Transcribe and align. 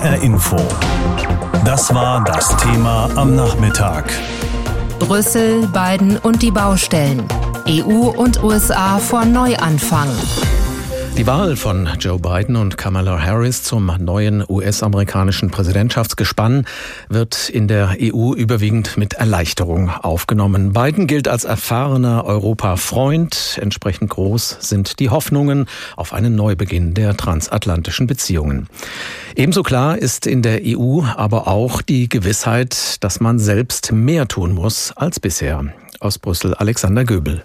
HR 0.00 0.22
Info. 0.22 0.56
Das 1.66 1.92
war 1.94 2.24
das 2.24 2.56
Thema 2.56 3.10
am 3.16 3.36
Nachmittag. 3.36 4.10
Brüssel, 4.98 5.66
Biden 5.66 6.16
und 6.16 6.40
die 6.40 6.50
Baustellen. 6.50 7.22
EU 7.68 8.08
und 8.08 8.42
USA 8.42 8.96
vor 8.96 9.26
Neuanfang. 9.26 10.08
Die 11.16 11.26
Wahl 11.26 11.56
von 11.56 11.86
Joe 11.98 12.18
Biden 12.18 12.56
und 12.56 12.78
Kamala 12.78 13.20
Harris 13.22 13.62
zum 13.62 13.92
neuen 13.98 14.42
US-amerikanischen 14.48 15.50
Präsidentschaftsgespann 15.50 16.64
wird 17.10 17.50
in 17.50 17.68
der 17.68 17.96
EU 18.00 18.32
überwiegend 18.32 18.96
mit 18.96 19.14
Erleichterung 19.14 19.90
aufgenommen. 19.90 20.72
Biden 20.72 21.06
gilt 21.06 21.28
als 21.28 21.44
erfahrener 21.44 22.24
Europa-Freund. 22.24 23.58
Entsprechend 23.60 24.08
groß 24.08 24.58
sind 24.60 24.98
die 24.98 25.10
Hoffnungen 25.10 25.66
auf 25.96 26.14
einen 26.14 26.36
Neubeginn 26.36 26.94
der 26.94 27.16
transatlantischen 27.16 28.06
Beziehungen. 28.06 28.68
Ebenso 29.36 29.62
klar 29.62 29.98
ist 29.98 30.26
in 30.26 30.40
der 30.40 30.62
EU 30.64 31.02
aber 31.02 31.48
auch 31.48 31.82
die 31.82 32.08
Gewissheit, 32.08 33.02
dass 33.04 33.20
man 33.20 33.38
selbst 33.38 33.92
mehr 33.92 34.26
tun 34.26 34.54
muss 34.54 34.92
als 34.96 35.20
bisher. 35.20 35.64
Aus 35.98 36.18
Brüssel 36.18 36.54
Alexander 36.54 37.04
Göbel. 37.04 37.42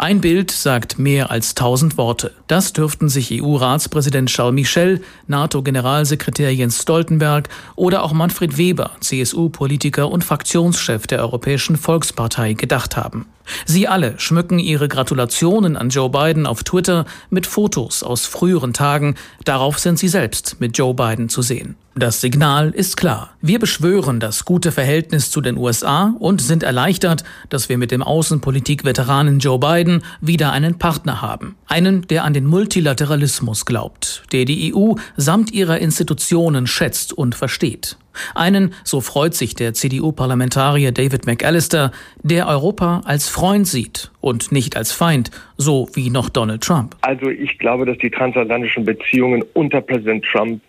Ein 0.00 0.20
Bild 0.20 0.52
sagt 0.52 1.00
mehr 1.00 1.32
als 1.32 1.56
tausend 1.56 1.98
Worte. 1.98 2.32
Das 2.46 2.72
dürften 2.72 3.08
sich 3.08 3.42
EU-Ratspräsident 3.42 4.28
Charles 4.28 4.54
Michel, 4.54 5.02
NATO-Generalsekretär 5.26 6.54
Jens 6.54 6.80
Stoltenberg 6.80 7.48
oder 7.74 8.04
auch 8.04 8.12
Manfred 8.12 8.56
Weber, 8.56 8.92
CSU-Politiker 9.00 10.08
und 10.08 10.22
Fraktionschef 10.22 11.08
der 11.08 11.18
Europäischen 11.18 11.76
Volkspartei, 11.76 12.52
gedacht 12.52 12.96
haben. 12.96 13.26
Sie 13.66 13.88
alle 13.88 14.14
schmücken 14.18 14.58
ihre 14.58 14.88
Gratulationen 14.88 15.76
an 15.76 15.90
Joe 15.90 16.10
Biden 16.10 16.46
auf 16.46 16.64
Twitter 16.64 17.04
mit 17.30 17.46
Fotos 17.46 18.02
aus 18.02 18.26
früheren 18.26 18.72
Tagen. 18.72 19.14
Darauf 19.44 19.78
sind 19.78 19.98
sie 19.98 20.08
selbst 20.08 20.60
mit 20.60 20.76
Joe 20.76 20.94
Biden 20.94 21.28
zu 21.28 21.42
sehen. 21.42 21.76
Das 21.98 22.20
Signal 22.20 22.70
ist 22.70 22.96
klar. 22.96 23.30
Wir 23.40 23.58
beschwören 23.58 24.20
das 24.20 24.44
gute 24.44 24.70
Verhältnis 24.70 25.32
zu 25.32 25.40
den 25.40 25.56
USA 25.56 26.14
und 26.20 26.40
sind 26.40 26.62
erleichtert, 26.62 27.24
dass 27.48 27.68
wir 27.68 27.76
mit 27.76 27.90
dem 27.90 28.04
Außenpolitik-Veteranen 28.04 29.40
Joe 29.40 29.58
Biden 29.58 30.04
wieder 30.20 30.52
einen 30.52 30.78
Partner 30.78 31.22
haben. 31.22 31.56
Einen, 31.66 32.06
der 32.06 32.22
an 32.22 32.34
den 32.34 32.46
Multilateralismus 32.46 33.64
glaubt, 33.64 34.22
der 34.30 34.44
die 34.44 34.72
EU 34.72 34.94
samt 35.16 35.50
ihrer 35.50 35.78
Institutionen 35.78 36.68
schätzt 36.68 37.12
und 37.12 37.34
versteht. 37.34 37.96
Einen, 38.34 38.74
so 38.84 39.00
freut 39.00 39.34
sich 39.34 39.54
der 39.54 39.74
CDU-Parlamentarier 39.74 40.92
David 40.92 41.26
McAllister, 41.26 41.92
der 42.22 42.48
Europa 42.48 43.02
als 43.04 43.28
Freund 43.28 43.66
sieht 43.66 44.10
und 44.20 44.52
nicht 44.52 44.76
als 44.76 44.92
Feind, 44.92 45.30
so 45.56 45.88
wie 45.94 46.10
noch 46.10 46.28
Donald 46.28 46.62
Trump. 46.62 46.96
Also 47.02 47.28
ich 47.28 47.58
glaube, 47.58 47.86
dass 47.86 47.98
die 47.98 48.10
transatlantischen 48.10 48.84
Beziehungen 48.84 49.44
unter 49.54 49.80
Präsident 49.80 50.24
Trump 50.24 50.60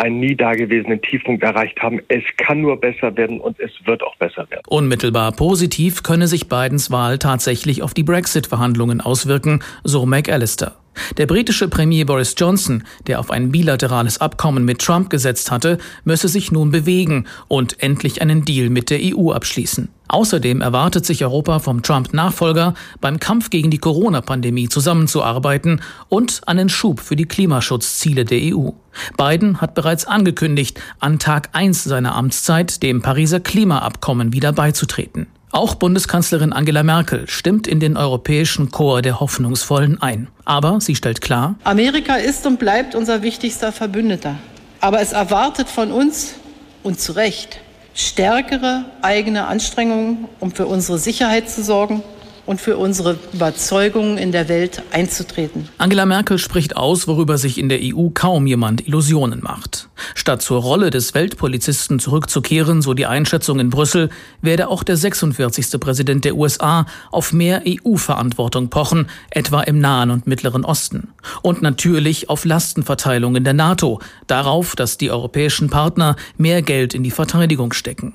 einen 0.00 0.20
nie 0.20 0.34
dagewesenen 0.34 1.00
Tiefpunkt 1.02 1.42
erreicht 1.42 1.80
haben. 1.82 2.00
Es 2.08 2.22
kann 2.38 2.62
nur 2.62 2.80
besser 2.80 3.16
werden 3.16 3.38
und 3.38 3.60
es 3.60 3.70
wird 3.84 4.02
auch 4.02 4.16
besser 4.16 4.48
werden. 4.50 4.62
Unmittelbar 4.66 5.32
positiv 5.32 6.02
könne 6.02 6.26
sich 6.26 6.48
Bidens 6.48 6.90
Wahl 6.90 7.18
tatsächlich 7.18 7.82
auf 7.82 7.92
die 7.92 8.02
Brexit-Verhandlungen 8.02 9.00
auswirken, 9.00 9.62
so 9.84 10.06
McAllister. 10.06 10.76
Der 11.16 11.26
britische 11.26 11.68
Premier 11.68 12.04
Boris 12.04 12.34
Johnson, 12.36 12.84
der 13.06 13.20
auf 13.20 13.30
ein 13.30 13.50
bilaterales 13.50 14.20
Abkommen 14.20 14.64
mit 14.64 14.80
Trump 14.80 15.10
gesetzt 15.10 15.50
hatte, 15.50 15.78
müsse 16.04 16.28
sich 16.28 16.52
nun 16.52 16.70
bewegen 16.70 17.26
und 17.48 17.82
endlich 17.82 18.22
einen 18.22 18.44
Deal 18.44 18.70
mit 18.70 18.90
der 18.90 19.00
EU 19.02 19.32
abschließen. 19.32 19.88
Außerdem 20.08 20.60
erwartet 20.60 21.06
sich 21.06 21.22
Europa 21.22 21.60
vom 21.60 21.82
Trump-Nachfolger, 21.82 22.74
beim 23.00 23.20
Kampf 23.20 23.50
gegen 23.50 23.70
die 23.70 23.78
Corona-Pandemie 23.78 24.68
zusammenzuarbeiten 24.68 25.82
und 26.08 26.40
einen 26.48 26.68
Schub 26.68 26.98
für 26.98 27.14
die 27.14 27.26
Klimaschutzziele 27.26 28.24
der 28.24 28.56
EU. 28.56 28.70
Biden 29.16 29.60
hat 29.60 29.74
bereits 29.74 30.06
angekündigt, 30.06 30.80
an 30.98 31.20
Tag 31.20 31.50
1 31.52 31.84
seiner 31.84 32.16
Amtszeit 32.16 32.82
dem 32.82 33.02
Pariser 33.02 33.38
Klimaabkommen 33.38 34.32
wieder 34.32 34.52
beizutreten. 34.52 35.28
Auch 35.52 35.74
Bundeskanzlerin 35.74 36.52
Angela 36.52 36.84
Merkel 36.84 37.28
stimmt 37.28 37.66
in 37.66 37.80
den 37.80 37.96
europäischen 37.96 38.70
Chor 38.70 39.02
der 39.02 39.18
Hoffnungsvollen 39.18 40.00
ein. 40.00 40.28
Aber 40.44 40.80
sie 40.80 40.94
stellt 40.94 41.20
klar, 41.20 41.56
Amerika 41.64 42.14
ist 42.14 42.46
und 42.46 42.60
bleibt 42.60 42.94
unser 42.94 43.22
wichtigster 43.22 43.72
Verbündeter. 43.72 44.36
Aber 44.80 45.00
es 45.00 45.12
erwartet 45.12 45.68
von 45.68 45.90
uns, 45.90 46.34
und 46.82 47.00
zu 47.00 47.12
Recht, 47.12 47.60
stärkere 47.94 48.84
eigene 49.02 49.48
Anstrengungen, 49.48 50.28
um 50.38 50.52
für 50.52 50.66
unsere 50.66 50.98
Sicherheit 50.98 51.50
zu 51.50 51.62
sorgen 51.64 52.02
und 52.46 52.60
für 52.60 52.78
unsere 52.78 53.18
Überzeugungen 53.32 54.18
in 54.18 54.32
der 54.32 54.48
Welt 54.48 54.82
einzutreten. 54.92 55.68
Angela 55.78 56.06
Merkel 56.06 56.38
spricht 56.38 56.76
aus, 56.76 57.06
worüber 57.06 57.38
sich 57.38 57.58
in 57.58 57.68
der 57.68 57.80
EU 57.82 58.08
kaum 58.14 58.46
jemand 58.46 58.86
Illusionen 58.86 59.42
macht. 59.42 59.89
Statt 60.14 60.42
zur 60.42 60.60
Rolle 60.60 60.90
des 60.90 61.14
Weltpolizisten 61.14 61.98
zurückzukehren, 61.98 62.82
so 62.82 62.94
die 62.94 63.06
Einschätzung 63.06 63.60
in 63.60 63.70
Brüssel, 63.70 64.10
werde 64.42 64.68
auch 64.68 64.82
der 64.82 64.96
46. 64.96 65.80
Präsident 65.80 66.24
der 66.24 66.36
USA 66.36 66.86
auf 67.10 67.32
mehr 67.32 67.62
EU-Verantwortung 67.66 68.68
pochen, 68.68 69.08
etwa 69.30 69.62
im 69.62 69.80
Nahen 69.80 70.10
und 70.10 70.26
Mittleren 70.26 70.64
Osten. 70.64 71.08
Und 71.42 71.62
natürlich 71.62 72.28
auf 72.28 72.44
Lastenverteilung 72.44 73.36
in 73.36 73.44
der 73.44 73.54
NATO, 73.54 74.00
darauf, 74.26 74.76
dass 74.76 74.98
die 74.98 75.10
europäischen 75.10 75.70
Partner 75.70 76.16
mehr 76.36 76.62
Geld 76.62 76.94
in 76.94 77.02
die 77.02 77.10
Verteidigung 77.10 77.72
stecken. 77.72 78.14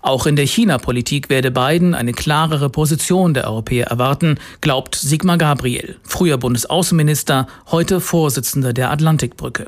Auch 0.00 0.26
in 0.26 0.36
der 0.36 0.46
China-Politik 0.46 1.28
werde 1.28 1.50
Biden 1.50 1.94
eine 1.94 2.12
klarere 2.12 2.70
Position 2.70 3.34
der 3.34 3.46
Europäer 3.46 3.88
erwarten, 3.88 4.38
glaubt 4.60 4.94
Sigmar 4.94 5.38
Gabriel, 5.38 5.96
früher 6.02 6.38
Bundesaußenminister, 6.38 7.46
heute 7.70 8.00
Vorsitzender 8.00 8.72
der 8.72 8.90
Atlantikbrücke. 8.90 9.66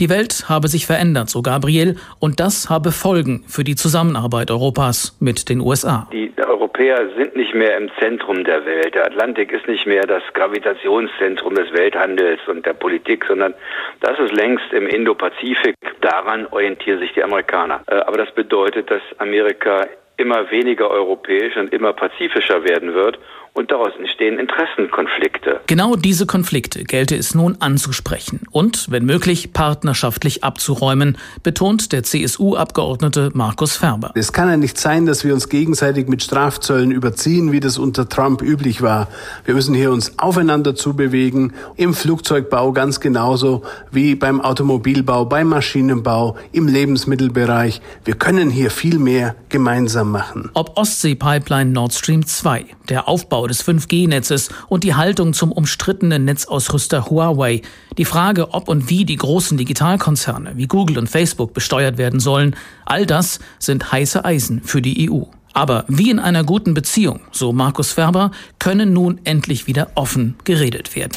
Die 0.00 0.08
Welt 0.08 0.48
habe 0.48 0.68
sich 0.68 0.86
verändert, 0.86 1.30
so 1.30 1.42
Gabriel, 1.42 1.96
und 2.18 2.40
das 2.40 2.70
habe 2.70 2.92
Folgen 2.92 3.44
für 3.46 3.64
die 3.64 3.76
Zusammenarbeit 3.76 4.50
Europas 4.50 5.16
mit 5.20 5.48
den 5.48 5.60
USA. 5.60 6.08
Die 6.12 6.32
Europäer 6.74 7.08
sind 7.16 7.36
nicht 7.36 7.54
mehr 7.54 7.76
im 7.76 7.90
Zentrum 8.00 8.44
der 8.44 8.64
Welt. 8.66 8.94
Der 8.94 9.06
Atlantik 9.06 9.52
ist 9.52 9.68
nicht 9.68 9.86
mehr 9.86 10.06
das 10.06 10.22
Gravitationszentrum 10.32 11.54
des 11.54 11.72
Welthandels 11.72 12.40
und 12.48 12.66
der 12.66 12.74
Politik, 12.74 13.24
sondern 13.28 13.54
das 14.00 14.18
ist 14.18 14.32
längst 14.32 14.72
im 14.72 14.86
Indopazifik. 14.86 15.76
Daran 16.00 16.46
orientieren 16.50 16.98
sich 16.98 17.12
die 17.12 17.22
Amerikaner. 17.22 17.82
Äh, 17.86 17.96
aber 17.96 18.18
das 18.18 18.32
bedeutet, 18.34 18.90
dass 18.90 19.02
Amerika 19.18 19.86
immer 20.16 20.50
weniger 20.50 20.90
europäisch 20.90 21.56
und 21.56 21.72
immer 21.72 21.92
pazifischer 21.92 22.64
werden 22.64 22.94
wird 22.94 23.18
und 23.54 23.70
daraus 23.70 23.92
entstehen 23.98 24.38
Interessenkonflikte. 24.38 25.60
Genau 25.66 25.94
diese 25.94 26.26
Konflikte 26.26 26.84
gelte 26.84 27.16
es 27.16 27.34
nun 27.34 27.56
anzusprechen 27.60 28.40
und, 28.50 28.90
wenn 28.90 29.04
möglich, 29.04 29.52
partnerschaftlich 29.52 30.42
abzuräumen, 30.42 31.16
betont 31.42 31.92
der 31.92 32.02
CSU-Abgeordnete 32.02 33.30
Markus 33.32 33.76
Ferber. 33.76 34.10
Es 34.16 34.32
kann 34.32 34.48
ja 34.48 34.56
nicht 34.56 34.76
sein, 34.76 35.06
dass 35.06 35.24
wir 35.24 35.32
uns 35.32 35.48
gegenseitig 35.48 36.08
mit 36.08 36.22
Strafzöllen 36.22 36.90
überziehen, 36.90 37.52
wie 37.52 37.60
das 37.60 37.78
unter 37.78 38.08
Trump 38.08 38.42
üblich 38.42 38.82
war. 38.82 39.08
Wir 39.44 39.54
müssen 39.54 39.74
hier 39.74 39.92
uns 39.92 40.18
aufeinander 40.18 40.74
zubewegen, 40.74 41.52
im 41.76 41.94
Flugzeugbau 41.94 42.72
ganz 42.72 42.98
genauso 42.98 43.62
wie 43.92 44.16
beim 44.16 44.40
Automobilbau, 44.40 45.26
beim 45.26 45.48
Maschinenbau, 45.48 46.36
im 46.50 46.66
Lebensmittelbereich. 46.66 47.80
Wir 48.04 48.14
können 48.14 48.50
hier 48.50 48.70
viel 48.72 48.98
mehr 48.98 49.36
gemeinsam 49.48 50.10
machen. 50.10 50.50
Ob 50.54 50.76
Ostsee-Pipeline 50.76 51.70
Nord 51.70 51.94
Stream 51.94 52.26
2, 52.26 52.66
der 52.88 53.08
Aufbau 53.08 53.43
Ausbau 53.44 53.46
des 53.46 53.64
5G-Netzes 53.64 54.48
und 54.68 54.84
die 54.84 54.94
Haltung 54.94 55.32
zum 55.34 55.52
umstrittenen 55.52 56.24
Netzausrüster 56.24 57.10
Huawei, 57.10 57.62
die 57.98 58.04
Frage, 58.04 58.52
ob 58.52 58.68
und 58.68 58.88
wie 58.88 59.04
die 59.04 59.16
großen 59.16 59.58
Digitalkonzerne 59.58 60.52
wie 60.56 60.66
Google 60.66 60.98
und 60.98 61.08
Facebook 61.08 61.52
besteuert 61.52 61.98
werden 61.98 62.20
sollen, 62.20 62.56
all 62.86 63.06
das 63.06 63.40
sind 63.58 63.92
heiße 63.92 64.24
Eisen 64.24 64.62
für 64.62 64.80
die 64.80 65.10
EU. 65.10 65.22
Aber 65.52 65.84
wie 65.88 66.10
in 66.10 66.18
einer 66.18 66.42
guten 66.42 66.74
Beziehung, 66.74 67.20
so 67.30 67.52
Markus 67.52 67.92
Ferber, 67.92 68.30
können 68.58 68.92
nun 68.92 69.20
endlich 69.24 69.66
wieder 69.66 69.90
offen 69.94 70.36
geredet 70.44 70.96
werden. 70.96 71.12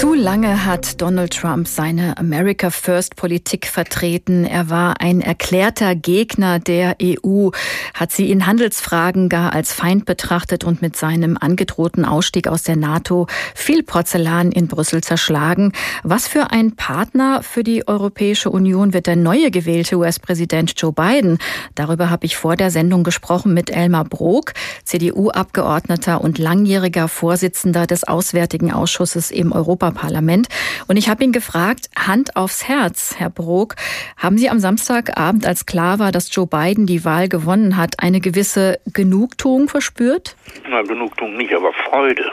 Zu 0.00 0.14
lange 0.14 0.64
hat 0.64 1.02
Donald 1.02 1.34
Trump 1.34 1.68
seine 1.68 2.16
America 2.16 2.70
First 2.70 3.16
Politik 3.16 3.66
vertreten. 3.66 4.46
Er 4.46 4.70
war 4.70 5.02
ein 5.02 5.20
erklärter 5.20 5.94
Gegner 5.94 6.58
der 6.58 6.96
EU, 7.02 7.50
hat 7.92 8.10
sie 8.10 8.30
in 8.30 8.46
Handelsfragen 8.46 9.28
gar 9.28 9.52
als 9.52 9.74
Feind 9.74 10.06
betrachtet 10.06 10.64
und 10.64 10.80
mit 10.80 10.96
seinem 10.96 11.36
angedrohten 11.38 12.06
Ausstieg 12.06 12.48
aus 12.48 12.62
der 12.62 12.76
NATO 12.76 13.26
viel 13.54 13.82
Porzellan 13.82 14.52
in 14.52 14.68
Brüssel 14.68 15.02
zerschlagen. 15.02 15.72
Was 16.02 16.26
für 16.26 16.50
ein 16.50 16.76
Partner 16.76 17.42
für 17.42 17.62
die 17.62 17.86
Europäische 17.86 18.48
Union 18.48 18.94
wird 18.94 19.06
der 19.06 19.16
neue 19.16 19.50
gewählte 19.50 19.98
US-Präsident 19.98 20.72
Joe 20.78 20.94
Biden? 20.94 21.36
Darüber 21.74 22.08
habe 22.08 22.24
ich 22.24 22.38
vor 22.38 22.56
der 22.56 22.70
Sendung 22.70 23.04
gesprochen 23.04 23.52
mit 23.52 23.68
Elmar 23.68 24.06
Brok, 24.06 24.54
CDU-Abgeordneter 24.82 26.22
und 26.22 26.38
langjähriger 26.38 27.06
Vorsitzender 27.06 27.86
des 27.86 28.04
Auswärtigen 28.04 28.72
Ausschusses 28.72 29.30
im 29.30 29.52
Europa 29.52 29.89
Europaparlament. 29.90 30.48
Und 30.88 30.96
ich 30.96 31.08
habe 31.08 31.24
ihn 31.24 31.32
gefragt, 31.32 31.90
Hand 31.96 32.36
aufs 32.36 32.68
Herz, 32.68 33.16
Herr 33.18 33.30
Brok, 33.30 33.76
haben 34.16 34.38
Sie 34.38 34.48
am 34.48 34.58
Samstagabend, 34.58 35.46
als 35.46 35.66
klar 35.66 35.98
war, 35.98 36.12
dass 36.12 36.34
Joe 36.34 36.46
Biden 36.46 36.86
die 36.86 37.04
Wahl 37.04 37.28
gewonnen 37.28 37.76
hat, 37.76 38.02
eine 38.02 38.20
gewisse 38.20 38.78
Genugtuung 38.86 39.68
verspürt? 39.68 40.36
Na, 40.68 40.82
Genugtuung 40.82 41.36
nicht, 41.36 41.52
aber 41.52 41.72
Freude. 41.72 42.30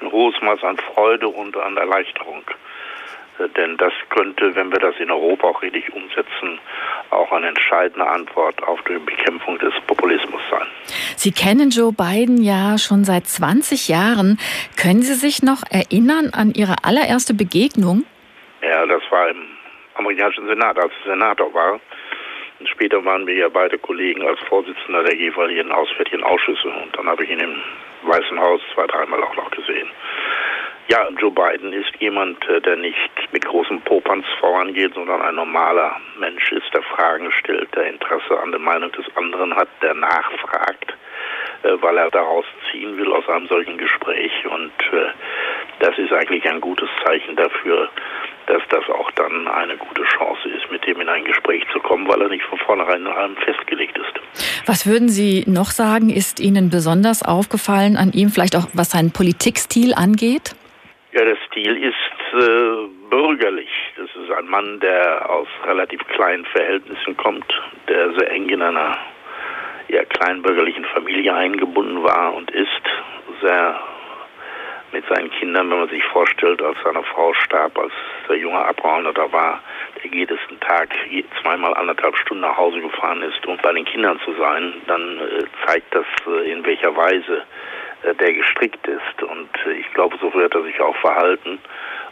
Ein 0.00 0.12
hohes 0.12 0.34
Maß 0.42 0.62
an 0.62 0.76
Freude 0.94 1.28
und 1.28 1.56
an 1.56 1.76
Erleichterung. 1.76 2.42
Denn 3.38 3.76
das 3.76 3.92
könnte, 4.10 4.54
wenn 4.54 4.72
wir 4.72 4.78
das 4.78 4.94
in 4.98 5.10
Europa 5.10 5.48
auch 5.48 5.62
richtig 5.62 5.92
umsetzen, 5.92 6.58
auch 7.10 7.30
eine 7.32 7.48
entscheidende 7.48 8.06
Antwort 8.06 8.62
auf 8.62 8.80
die 8.88 8.98
Bekämpfung 8.98 9.58
des 9.58 9.74
Populismus 9.86 10.40
sein. 10.50 10.66
Sie 11.16 11.32
kennen 11.32 11.70
Joe 11.70 11.92
Biden 11.92 12.42
ja 12.42 12.78
schon 12.78 13.04
seit 13.04 13.26
20 13.26 13.88
Jahren. 13.88 14.38
Können 14.80 15.02
Sie 15.02 15.14
sich 15.14 15.42
noch 15.42 15.62
erinnern 15.70 16.30
an 16.32 16.52
Ihre 16.54 16.76
allererste 16.82 17.34
Begegnung? 17.34 18.04
Ja, 18.62 18.86
das 18.86 19.02
war 19.10 19.28
im 19.28 19.44
amerikanischen 19.94 20.46
Senat, 20.46 20.78
als 20.78 20.92
ich 20.98 21.04
Senator 21.04 21.52
war. 21.52 21.80
Und 22.58 22.68
später 22.68 23.04
waren 23.04 23.26
wir 23.26 23.34
ja 23.34 23.48
beide 23.48 23.78
Kollegen 23.78 24.26
als 24.26 24.40
Vorsitzender 24.48 25.02
der 25.04 25.14
jeweiligen 25.14 25.70
auswärtigen 25.72 26.24
Ausschüsse. 26.24 26.68
Und 26.68 26.96
dann 26.96 27.06
habe 27.06 27.24
ich 27.24 27.30
ihn 27.30 27.40
im 27.40 27.56
Weißen 28.02 28.40
Haus 28.40 28.60
zwei, 28.74 28.86
dreimal 28.86 29.22
auch 29.22 29.36
noch 29.36 29.50
gesehen. 29.50 29.88
Ja, 30.96 31.08
Joe 31.20 31.30
Biden 31.30 31.74
ist 31.74 31.94
jemand, 31.98 32.42
äh, 32.48 32.58
der 32.62 32.76
nicht 32.76 33.10
mit 33.30 33.44
großem 33.44 33.82
Popanz 33.82 34.24
vorangeht, 34.40 34.94
sondern 34.94 35.20
ein 35.20 35.34
normaler 35.34 36.00
Mensch 36.18 36.50
ist, 36.52 36.72
der 36.72 36.82
Fragen 36.84 37.30
stellt, 37.32 37.74
der 37.76 37.90
Interesse 37.90 38.40
an 38.42 38.50
der 38.50 38.60
Meinung 38.60 38.90
des 38.92 39.04
anderen 39.14 39.54
hat, 39.54 39.68
der 39.82 39.92
nachfragt, 39.92 40.96
äh, 41.64 41.72
weil 41.82 41.98
er 41.98 42.10
daraus 42.10 42.46
ziehen 42.70 42.96
will 42.96 43.12
aus 43.12 43.28
einem 43.28 43.46
solchen 43.46 43.76
Gespräch. 43.76 44.32
Und 44.46 44.72
äh, 44.92 45.10
das 45.80 45.98
ist 45.98 46.14
eigentlich 46.14 46.48
ein 46.48 46.62
gutes 46.62 46.88
Zeichen 47.04 47.36
dafür, 47.36 47.90
dass 48.46 48.62
das 48.70 48.88
auch 48.88 49.10
dann 49.10 49.48
eine 49.48 49.76
gute 49.76 50.02
Chance 50.04 50.48
ist, 50.48 50.70
mit 50.70 50.86
dem 50.86 50.98
in 51.02 51.10
ein 51.10 51.24
Gespräch 51.24 51.62
zu 51.74 51.80
kommen, 51.80 52.08
weil 52.08 52.22
er 52.22 52.28
nicht 52.28 52.44
von 52.44 52.58
vornherein 52.60 53.02
in 53.02 53.08
allem 53.08 53.36
festgelegt 53.36 53.98
ist. 53.98 54.64
Was 54.64 54.86
würden 54.86 55.10
Sie 55.10 55.44
noch 55.46 55.72
sagen, 55.72 56.08
ist 56.08 56.40
Ihnen 56.40 56.70
besonders 56.70 57.22
aufgefallen 57.22 57.98
an 57.98 58.12
ihm, 58.12 58.30
vielleicht 58.30 58.56
auch 58.56 58.68
was 58.72 58.92
seinen 58.92 59.12
Politikstil 59.12 59.92
angeht? 59.92 60.54
Ja, 61.16 61.24
der 61.24 61.38
Stil 61.46 61.82
ist 61.82 62.34
äh, 62.34 62.88
bürgerlich. 63.08 63.70
Das 63.96 64.10
ist 64.22 64.30
ein 64.32 64.48
Mann, 64.48 64.80
der 64.80 65.30
aus 65.30 65.48
relativ 65.64 66.06
kleinen 66.08 66.44
Verhältnissen 66.44 67.16
kommt, 67.16 67.46
der 67.88 68.12
sehr 68.18 68.30
eng 68.32 68.50
in 68.50 68.60
einer 68.60 68.98
ja, 69.88 70.04
kleinbürgerlichen 70.04 70.84
Familie 70.84 71.32
eingebunden 71.32 72.02
war 72.02 72.34
und 72.34 72.50
ist, 72.50 72.82
sehr 73.40 73.80
mit 74.92 75.06
seinen 75.08 75.30
Kindern, 75.30 75.70
wenn 75.70 75.78
man 75.78 75.88
sich 75.88 76.04
vorstellt, 76.04 76.60
als 76.60 76.76
seine 76.84 77.02
Frau 77.04 77.32
starb, 77.32 77.78
als 77.78 77.92
der 78.28 78.36
junge 78.36 78.58
Abgeordneter 78.58 79.32
war, 79.32 79.62
der 80.02 80.10
jedes 80.10 80.38
Tag 80.60 80.94
zweimal 81.40 81.72
anderthalb 81.74 82.14
Stunden 82.18 82.42
nach 82.42 82.58
Hause 82.58 82.82
gefahren 82.82 83.22
ist, 83.22 83.46
um 83.46 83.56
bei 83.62 83.72
den 83.72 83.86
Kindern 83.86 84.20
zu 84.22 84.34
sein, 84.34 84.74
dann 84.86 85.18
äh, 85.18 85.44
zeigt 85.64 85.94
das, 85.94 86.04
äh, 86.26 86.52
in 86.52 86.64
welcher 86.66 86.94
Weise 86.94 87.42
der 88.02 88.32
gestrickt 88.32 88.86
ist. 88.86 89.22
Und 89.22 89.50
äh, 89.66 89.72
ich 89.72 89.92
glaube, 89.94 90.16
so 90.20 90.32
wird 90.34 90.54
er 90.54 90.62
sich 90.62 90.80
auch 90.80 90.96
verhalten. 90.96 91.58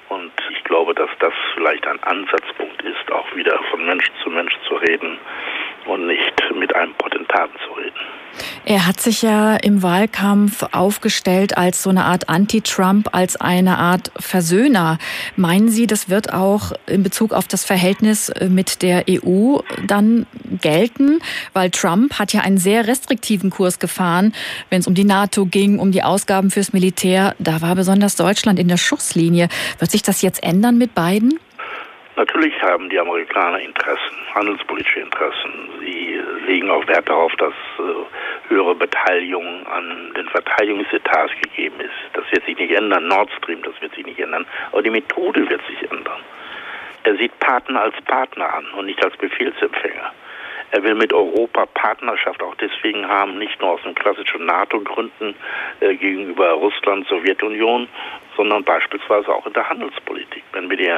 Und 0.09 0.33
ich 0.51 0.63
glaube, 0.65 0.95
dass 0.95 1.11
das 1.19 1.33
vielleicht 1.55 1.87
ein 1.87 2.03
Ansatzpunkt 2.03 2.83
ist, 2.83 3.11
auch 3.11 3.35
wieder 3.35 3.59
von 3.71 3.85
Mensch 3.87 4.11
zu 4.23 4.31
Mensch 4.31 4.55
zu 4.69 4.77
reden 4.77 5.19
und 5.87 6.07
nicht 6.07 6.43
mit 6.59 6.75
einem 6.75 6.95
Potentaten 6.95 7.55
zu 7.67 7.73
reden. 7.75 7.97
Er 8.65 8.87
hat 8.87 9.01
sich 9.01 9.23
ja 9.23 9.57
im 9.57 9.83
Wahlkampf 9.83 10.65
aufgestellt 10.73 11.57
als 11.57 11.83
so 11.83 11.91
eine 11.91 12.05
Art 12.05 12.29
Anti-Trump, 12.29 13.11
als 13.13 13.37
eine 13.37 13.79
Art 13.79 14.11
Versöhner. 14.19 14.99
Meinen 15.37 15.69
Sie, 15.69 15.87
das 15.87 16.09
wird 16.09 16.33
auch 16.33 16.73
in 16.87 17.03
Bezug 17.03 17.33
auf 17.33 17.47
das 17.47 17.65
Verhältnis 17.65 18.31
äh, 18.31 18.49
mit 18.49 18.83
der 18.83 19.05
EU 19.09 19.59
dann 19.87 20.27
gelten? 20.61 21.21
Weil 21.53 21.71
Trump 21.71 22.19
hat 22.19 22.33
ja 22.33 22.41
einen 22.41 22.59
sehr 22.59 22.87
restriktiven 22.87 23.51
Kurs 23.51 23.79
gefahren, 23.79 24.35
wenn 24.71 24.81
es 24.81 24.87
um 24.87 24.95
die 24.95 25.05
NATO 25.05 25.47
ging, 25.47 25.79
um 25.79 25.93
die 25.93 26.03
Ausgaben 26.03 26.51
fürs 26.51 26.73
Militär. 26.73 27.35
Da 27.39 27.61
war 27.61 27.75
besonders 27.75 28.17
Deutschland 28.17 28.59
in 28.59 28.69
der 28.69 28.79
Schusslinie. 28.79 29.49
Wird 29.79 29.91
sich 29.91 30.03
das 30.03 30.23
jetzt 30.23 30.43
ändern 30.43 30.79
mit 30.79 30.95
beiden? 30.95 31.39
Natürlich 32.17 32.55
haben 32.63 32.89
die 32.89 32.99
Amerikaner 32.99 33.59
Interessen, 33.59 34.17
handelspolitische 34.35 35.01
Interessen. 35.01 35.51
Sie 35.81 36.21
legen 36.47 36.71
auch 36.71 36.87
Wert 36.87 37.09
darauf, 37.09 37.35
dass 37.37 37.53
äh, 37.79 38.49
höhere 38.49 38.75
Beteiligung 38.77 39.67
an 39.67 40.13
den 40.17 40.29
Verteidigungsetats 40.29 41.33
gegeben 41.43 41.81
ist. 41.81 41.91
Das 42.13 42.25
wird 42.31 42.45
sich 42.45 42.57
nicht 42.57 42.73
ändern. 42.73 43.09
Nord 43.09 43.31
Stream, 43.39 43.63
das 43.63 43.81
wird 43.81 43.95
sich 43.95 44.07
nicht 44.07 44.21
ändern. 44.21 44.47
Aber 44.71 44.83
die 44.83 44.91
Methode 44.91 45.49
wird 45.49 45.63
sich 45.67 45.91
ändern. 45.91 46.21
Er 47.03 47.17
sieht 47.17 47.37
Partner 47.41 47.83
als 47.83 48.01
Partner 48.03 48.55
an 48.55 48.67
und 48.79 48.87
nicht 48.87 49.05
als 49.05 49.17
Befehlsempfänger. 49.17 50.13
Er 50.75 50.83
will 50.83 50.97
mit 50.97 51.13
Europa 51.13 51.67
Partnerschaft 51.67 52.43
auch 52.43 52.57
deswegen 52.57 53.07
haben, 53.07 53.39
nicht 53.39 53.61
nur 53.61 53.71
aus 53.71 53.83
den 53.83 53.95
klassischen 53.95 54.45
NATO-Gründen 54.45 55.37
äh, 55.79 55.95
gegenüber 55.95 56.51
Russland, 56.51 57.07
Sowjetunion, 57.07 57.87
sondern 58.37 58.65
beispielsweise 58.65 59.33
auch 59.33 59.47
in 59.47 59.53
der 59.53 59.69
Handelspolitik. 59.69 60.43
Wenn 60.53 60.69
wir 60.69 60.77
die 60.77 60.93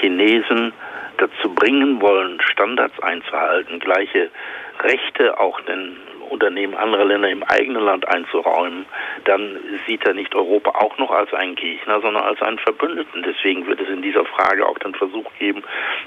Chinesen 0.00 0.74
dazu 1.16 1.54
bringen 1.54 2.02
wollen, 2.02 2.42
Standards 2.42 3.00
einzuhalten, 3.02 3.78
gleiche 3.78 4.28
Rechte 4.80 5.40
auch 5.40 5.58
den 5.62 5.96
Unternehmen 6.30 6.74
anderer 6.74 7.04
Länder 7.04 7.28
im 7.28 7.42
eigenen 7.42 7.84
Land 7.84 8.06
einzuräumen, 8.08 8.86
dann 9.24 9.58
sieht 9.86 10.06
er 10.06 10.14
nicht 10.14 10.34
Europa 10.34 10.70
auch 10.70 10.96
noch 10.98 11.10
als 11.10 11.32
einen 11.34 11.54
Gegner, 11.54 12.00
sondern 12.00 12.22
als 12.22 12.40
einen 12.42 12.58
Verbündeten. 12.58 13.22
Deswegen 13.22 13.66
wird 13.66 13.80
es 13.80 13.88
in 13.88 14.02
dieser 14.02 14.24
Frage 14.24 14.66
auch 14.66 14.78
den 14.78 14.94
Versuch 14.94 15.26
geben, 15.38 15.62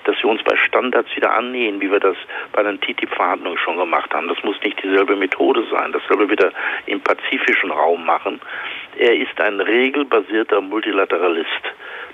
dass 0.06 0.16
wir 0.22 0.30
uns 0.30 0.44
bei 0.44 0.56
Standards 0.56 1.16
wieder 1.16 1.36
annähen, 1.36 1.82
wie 1.82 1.92
wir 1.92 2.00
das 2.00 2.18
bei 2.52 2.64
den 2.64 2.80
TTIP-Verhandlungen 2.80 3.58
schon 3.58 3.78
gemacht 3.78 4.14
haben. 4.14 4.28
Das 4.28 4.42
muss 4.44 4.60
nicht 4.64 4.82
dieselbe 4.82 5.16
Methode 5.16 5.64
sein. 5.72 5.92
Das 5.92 6.02
soll 6.08 6.20
wir 6.20 6.30
wieder 6.30 6.52
im 6.86 7.02
pazifischen 7.02 7.72
Raum 7.72 8.06
machen. 8.06 8.40
Er 9.04 9.18
ist 9.18 9.38
ein 9.42 9.60
regelbasierter 9.60 10.62
Multilateralist. 10.62 11.64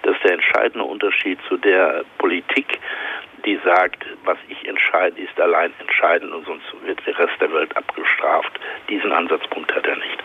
Das 0.01 0.15
ist 0.15 0.23
der 0.23 0.33
entscheidende 0.33 0.83
Unterschied 0.83 1.37
zu 1.47 1.55
der 1.57 2.03
Politik, 2.17 2.79
die 3.45 3.59
sagt, 3.63 4.03
was 4.25 4.39
ich 4.47 4.67
entscheide, 4.67 5.21
ist 5.21 5.39
allein 5.39 5.71
entscheidend 5.77 6.33
und 6.33 6.47
sonst 6.47 6.65
wird 6.83 6.99
der 7.05 7.19
Rest 7.19 7.39
der 7.39 7.53
Welt 7.53 7.77
abgestraft. 7.77 8.59
Diesen 8.89 9.11
Ansatzpunkt 9.11 9.71
hat 9.75 9.85
er 9.85 9.97
nicht. 9.97 10.17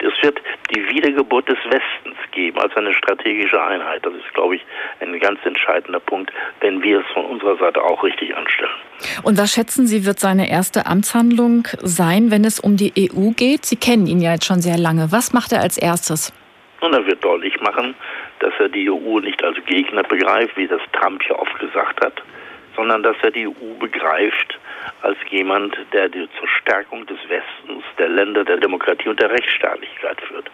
Es 0.00 0.22
wird 0.22 0.40
die 0.74 0.88
Wiedergeburt 0.88 1.48
des 1.48 1.58
Westens 1.66 2.16
geben 2.32 2.58
als 2.58 2.76
eine 2.76 2.92
strategische 2.94 3.62
Einheit. 3.62 4.04
Das 4.04 4.14
ist, 4.14 4.32
glaube 4.34 4.56
ich, 4.56 4.62
ein 5.00 5.18
ganz 5.18 5.40
entscheidender 5.44 6.00
Punkt, 6.00 6.32
wenn 6.60 6.82
wir 6.82 7.00
es 7.00 7.06
von 7.12 7.24
unserer 7.24 7.56
Seite 7.56 7.82
auch 7.82 8.02
richtig 8.02 8.36
anstellen. 8.36 8.70
Und 9.22 9.38
was 9.38 9.52
schätzen 9.52 9.86
Sie, 9.86 10.06
wird 10.06 10.20
seine 10.20 10.50
erste 10.50 10.86
Amtshandlung 10.86 11.66
sein, 11.80 12.30
wenn 12.30 12.44
es 12.44 12.60
um 12.60 12.76
die 12.76 12.92
EU 12.96 13.30
geht? 13.30 13.66
Sie 13.66 13.76
kennen 13.76 14.06
ihn 14.06 14.20
ja 14.20 14.32
jetzt 14.32 14.46
schon 14.46 14.60
sehr 14.60 14.78
lange. 14.78 15.10
Was 15.10 15.32
macht 15.32 15.52
er 15.52 15.60
als 15.60 15.78
erstes? 15.78 16.32
Und 16.80 16.92
er 16.92 17.04
wird 17.06 17.24
deutlich 17.24 17.60
machen, 17.60 17.94
dass 18.38 18.52
er 18.58 18.68
die 18.68 18.90
EU 18.90 19.18
nicht 19.18 19.42
als 19.42 19.56
Gegner 19.66 20.04
begreift, 20.04 20.56
wie 20.56 20.68
das 20.68 20.80
Trump 20.92 21.22
ja 21.28 21.36
oft 21.36 21.58
gesagt 21.58 22.04
hat, 22.04 22.22
sondern 22.76 23.02
dass 23.02 23.16
er 23.22 23.32
die 23.32 23.48
EU 23.48 23.74
begreift 23.80 24.58
als 25.02 25.16
jemand, 25.30 25.76
der 25.92 26.10
zur 26.12 26.48
Stärkung 26.60 27.06
des 27.06 27.18
Westens, 27.28 27.84
der 27.98 28.08
Länder, 28.08 28.44
der 28.44 28.56
Demokratie 28.58 29.08
und 29.08 29.20
der 29.20 29.30
Rechtsstaatlichkeit 29.30 30.20
führt. 30.22 30.50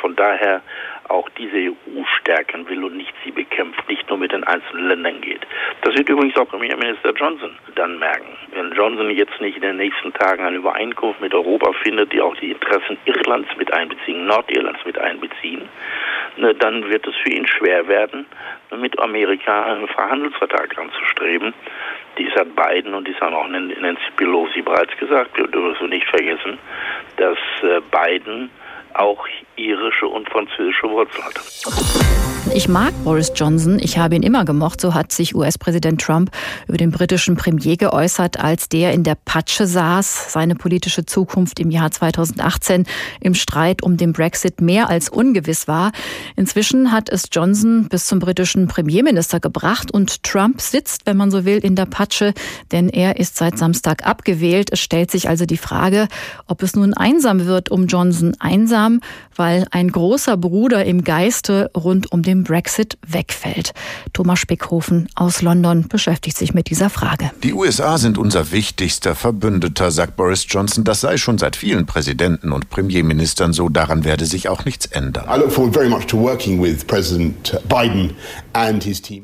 Von 0.00 0.14
daher 0.16 0.62
auch 1.08 1.28
diese 1.30 1.56
EU 1.56 2.04
stärken 2.20 2.68
will 2.68 2.84
und 2.84 2.96
nicht 2.96 3.14
sie 3.24 3.30
bekämpft, 3.30 3.88
nicht 3.88 4.08
nur 4.08 4.18
mit 4.18 4.32
den 4.32 4.44
einzelnen 4.44 4.88
Ländern 4.88 5.20
geht. 5.20 5.46
Das 5.82 5.96
wird 5.96 6.08
übrigens 6.08 6.36
auch 6.36 6.48
Premierminister 6.48 7.12
Johnson 7.12 7.56
dann 7.74 7.98
merken. 7.98 8.36
Wenn 8.52 8.72
Johnson 8.72 9.10
jetzt 9.10 9.40
nicht 9.40 9.56
in 9.56 9.62
den 9.62 9.76
nächsten 9.76 10.12
Tagen 10.14 10.44
eine 10.44 10.56
Übereinkunft 10.56 11.20
mit 11.20 11.34
Europa 11.34 11.72
findet, 11.82 12.12
die 12.12 12.20
auch 12.20 12.36
die 12.36 12.50
Interessen 12.50 12.98
Irlands 13.04 13.48
mit 13.56 13.72
einbeziehen, 13.72 14.26
Nordirlands 14.26 14.84
mit 14.84 14.98
einbeziehen, 14.98 15.68
ne, 16.36 16.54
dann 16.54 16.88
wird 16.88 17.06
es 17.06 17.14
für 17.16 17.30
ihn 17.30 17.46
schwer 17.46 17.86
werden, 17.88 18.26
mit 18.76 18.98
Amerika 18.98 19.64
einen 19.64 19.88
Verhandelsvertrag 19.88 20.76
anzustreben. 20.78 21.54
Dies 22.18 22.32
hat 22.34 22.48
Biden 22.56 22.94
und 22.94 23.06
dies 23.06 23.20
haben 23.20 23.34
auch 23.34 23.48
Nancy 23.48 24.10
Pelosi 24.16 24.62
bereits 24.62 24.96
gesagt. 24.96 25.36
Wir 25.36 25.46
dürfen 25.48 25.90
nicht 25.90 26.08
vergessen, 26.08 26.58
dass 27.16 27.38
äh, 27.62 27.80
Biden 27.90 28.50
auch 28.98 29.24
irische 29.56 30.06
und 30.06 30.28
französische 30.28 30.88
Wurzeln 30.88 31.24
hat. 31.24 31.40
Ich 32.54 32.68
mag 32.68 32.94
Boris 33.04 33.32
Johnson. 33.34 33.78
Ich 33.80 33.98
habe 33.98 34.14
ihn 34.14 34.22
immer 34.22 34.44
gemocht. 34.44 34.80
So 34.80 34.94
hat 34.94 35.12
sich 35.12 35.34
US-Präsident 35.34 36.00
Trump 36.00 36.30
über 36.68 36.78
den 36.78 36.90
britischen 36.90 37.36
Premier 37.36 37.76
geäußert, 37.76 38.40
als 38.40 38.68
der 38.68 38.92
in 38.92 39.02
der 39.02 39.16
Patsche 39.16 39.66
saß. 39.66 40.32
Seine 40.32 40.54
politische 40.54 41.04
Zukunft 41.04 41.60
im 41.60 41.70
Jahr 41.70 41.90
2018 41.90 42.86
im 43.20 43.34
Streit 43.34 43.82
um 43.82 43.96
den 43.96 44.12
Brexit 44.12 44.60
mehr 44.60 44.88
als 44.88 45.08
ungewiss 45.10 45.68
war. 45.68 45.92
Inzwischen 46.36 46.92
hat 46.92 47.10
es 47.10 47.28
Johnson 47.30 47.88
bis 47.90 48.06
zum 48.06 48.20
britischen 48.20 48.68
Premierminister 48.68 49.40
gebracht 49.40 49.90
und 49.90 50.22
Trump 50.22 50.60
sitzt, 50.60 51.04
wenn 51.04 51.16
man 51.16 51.30
so 51.30 51.44
will, 51.44 51.58
in 51.58 51.74
der 51.74 51.86
Patsche, 51.86 52.32
denn 52.72 52.88
er 52.88 53.18
ist 53.18 53.36
seit 53.36 53.58
Samstag 53.58 54.06
abgewählt. 54.06 54.70
Es 54.72 54.80
stellt 54.80 55.10
sich 55.10 55.28
also 55.28 55.44
die 55.44 55.58
Frage, 55.58 56.08
ob 56.46 56.62
es 56.62 56.74
nun 56.74 56.94
einsam 56.94 57.44
wird 57.44 57.70
um 57.70 57.86
Johnson. 57.86 58.34
Einsam, 58.38 58.85
weil 59.34 59.66
ein 59.70 59.90
großer 59.90 60.36
Bruder 60.36 60.84
im 60.84 61.04
Geiste 61.04 61.70
rund 61.76 62.12
um 62.12 62.22
den 62.22 62.44
Brexit 62.44 62.98
wegfällt. 63.06 63.72
Thomas 64.12 64.38
Spickhofen 64.38 65.08
aus 65.14 65.42
London 65.42 65.88
beschäftigt 65.88 66.36
sich 66.36 66.54
mit 66.54 66.70
dieser 66.70 66.90
Frage. 66.90 67.30
Die 67.42 67.52
USA 67.52 67.98
sind 67.98 68.18
unser 68.18 68.50
wichtigster 68.52 69.14
Verbündeter, 69.14 69.90
sagt 69.90 70.16
Boris 70.16 70.46
Johnson. 70.48 70.84
Das 70.84 71.00
sei 71.00 71.16
schon 71.16 71.38
seit 71.38 71.56
vielen 71.56 71.86
Präsidenten 71.86 72.52
und 72.52 72.70
Premierministern 72.70 73.52
so. 73.52 73.68
Daran 73.68 74.04
werde 74.04 74.26
sich 74.26 74.48
auch 74.48 74.64
nichts 74.64 74.86
ändern. 74.86 75.26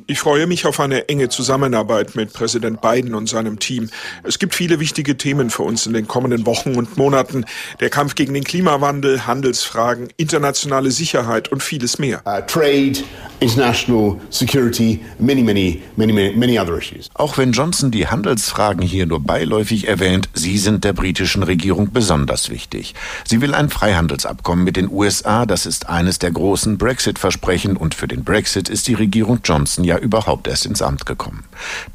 Ich 0.06 0.20
freue 0.20 0.46
mich 0.46 0.66
auf 0.66 0.80
eine 0.80 1.08
enge 1.08 1.28
Zusammenarbeit 1.28 2.14
mit 2.14 2.32
Präsident 2.32 2.80
Biden 2.80 3.14
und 3.14 3.28
seinem 3.28 3.58
Team. 3.58 3.88
Es 4.24 4.38
gibt 4.38 4.54
viele 4.54 4.80
wichtige 4.80 5.16
Themen 5.16 5.50
für 5.50 5.62
uns 5.62 5.86
in 5.86 5.92
den 5.92 6.06
kommenden 6.06 6.46
Wochen 6.46 6.74
und 6.74 6.96
Monaten. 6.96 7.44
Der 7.80 7.90
Kampf 7.90 8.14
gegen 8.14 8.34
den 8.34 8.44
Klimawandel, 8.44 9.26
Handelsfragen, 9.52 10.08
internationale 10.16 10.90
Sicherheit 10.90 11.52
und 11.52 11.62
vieles 11.62 11.98
mehr. 11.98 12.22
Uh, 12.24 12.40
trade, 12.46 13.04
international 13.40 14.18
security, 14.30 15.00
many, 15.18 15.42
many, 15.42 15.82
many, 15.96 16.32
many 16.34 16.58
other 16.58 16.78
issues. 16.78 17.10
Auch 17.14 17.36
wenn 17.36 17.52
Johnson 17.52 17.90
die 17.90 18.06
Handelsfragen 18.06 18.80
hier 18.80 19.04
nur 19.04 19.20
beiläufig 19.20 19.88
erwähnt, 19.88 20.30
sie 20.32 20.56
sind 20.56 20.84
der 20.84 20.94
britischen 20.94 21.42
Regierung 21.42 21.92
besonders 21.92 22.48
wichtig. 22.48 22.94
Sie 23.26 23.42
will 23.42 23.52
ein 23.54 23.68
Freihandelsabkommen 23.68 24.64
mit 24.64 24.76
den 24.76 24.90
USA, 24.90 25.44
das 25.44 25.66
ist 25.66 25.88
eines 25.90 26.18
der 26.18 26.30
großen 26.30 26.78
Brexit-Versprechen 26.78 27.76
und 27.76 27.94
für 27.94 28.08
den 28.08 28.24
Brexit 28.24 28.70
ist 28.70 28.88
die 28.88 28.94
Regierung 28.94 29.40
Johnson 29.44 29.84
ja 29.84 29.98
überhaupt 29.98 30.48
erst 30.48 30.64
ins 30.64 30.80
Amt 30.80 31.04
gekommen. 31.04 31.44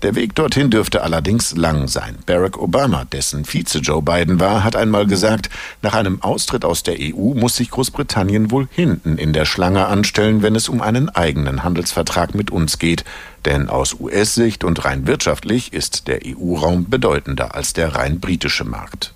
Der 0.03 0.13
Weg 0.13 0.35
dorthin 0.35 0.69
dürfte 0.69 1.01
allerdings 1.01 1.55
lang 1.55 1.87
sein. 1.87 2.17
Barack 2.27 2.59
Obama, 2.59 3.05
dessen 3.05 3.45
Vize 3.45 3.79
Joe 3.79 4.03
Biden 4.03 4.39
war, 4.39 4.63
hat 4.63 4.75
einmal 4.75 5.07
gesagt, 5.07 5.49
nach 5.81 5.95
einem 5.95 6.21
Austritt 6.21 6.65
aus 6.65 6.83
der 6.83 6.97
EU 6.99 7.33
muss 7.37 7.55
sich 7.55 7.71
Großbritannien 7.71 8.51
wohl 8.51 8.67
hinten 8.71 9.17
in 9.17 9.31
der 9.31 9.45
Schlange 9.45 9.87
anstellen, 9.87 10.41
wenn 10.41 10.55
es 10.55 10.67
um 10.67 10.81
einen 10.81 11.09
eigenen 11.09 11.63
Handelsvertrag 11.63 12.35
mit 12.35 12.51
uns 12.51 12.79
geht. 12.79 13.05
Denn 13.45 13.69
aus 13.69 13.95
US-Sicht 13.99 14.63
und 14.63 14.83
rein 14.83 15.07
wirtschaftlich 15.07 15.71
ist 15.71 16.07
der 16.07 16.19
EU-Raum 16.25 16.89
bedeutender 16.89 17.55
als 17.55 17.73
der 17.73 17.95
rein 17.95 18.19
britische 18.19 18.65
Markt. 18.65 19.13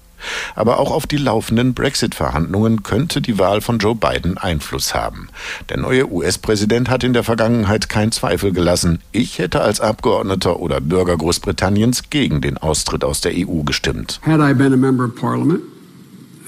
Aber 0.55 0.79
auch 0.79 0.91
auf 0.91 1.07
die 1.07 1.17
laufenden 1.17 1.73
Brexit-Verhandlungen 1.73 2.83
könnte 2.83 3.21
die 3.21 3.39
Wahl 3.39 3.61
von 3.61 3.79
Joe 3.79 3.95
Biden 3.95 4.37
Einfluss 4.37 4.93
haben. 4.93 5.29
Der 5.69 5.77
neue 5.77 6.11
US-Präsident 6.11 6.89
hat 6.89 7.03
in 7.03 7.13
der 7.13 7.23
Vergangenheit 7.23 7.89
keinen 7.89 8.11
Zweifel 8.11 8.51
gelassen, 8.51 8.99
ich 9.11 9.39
hätte 9.39 9.61
als 9.61 9.81
Abgeordneter 9.81 10.59
oder 10.59 10.79
Bürger 10.79 11.17
Großbritanniens 11.17 12.09
gegen 12.09 12.41
den 12.41 12.57
Austritt 12.57 13.03
aus 13.03 13.21
der 13.21 13.33
EU 13.35 13.63
gestimmt. 13.63 14.19
Had 14.25 14.39
I 14.39 14.53
been 14.53 14.73
a 14.73 14.77
member 14.77 15.05
of 15.05 15.15
parliament, 15.15 15.61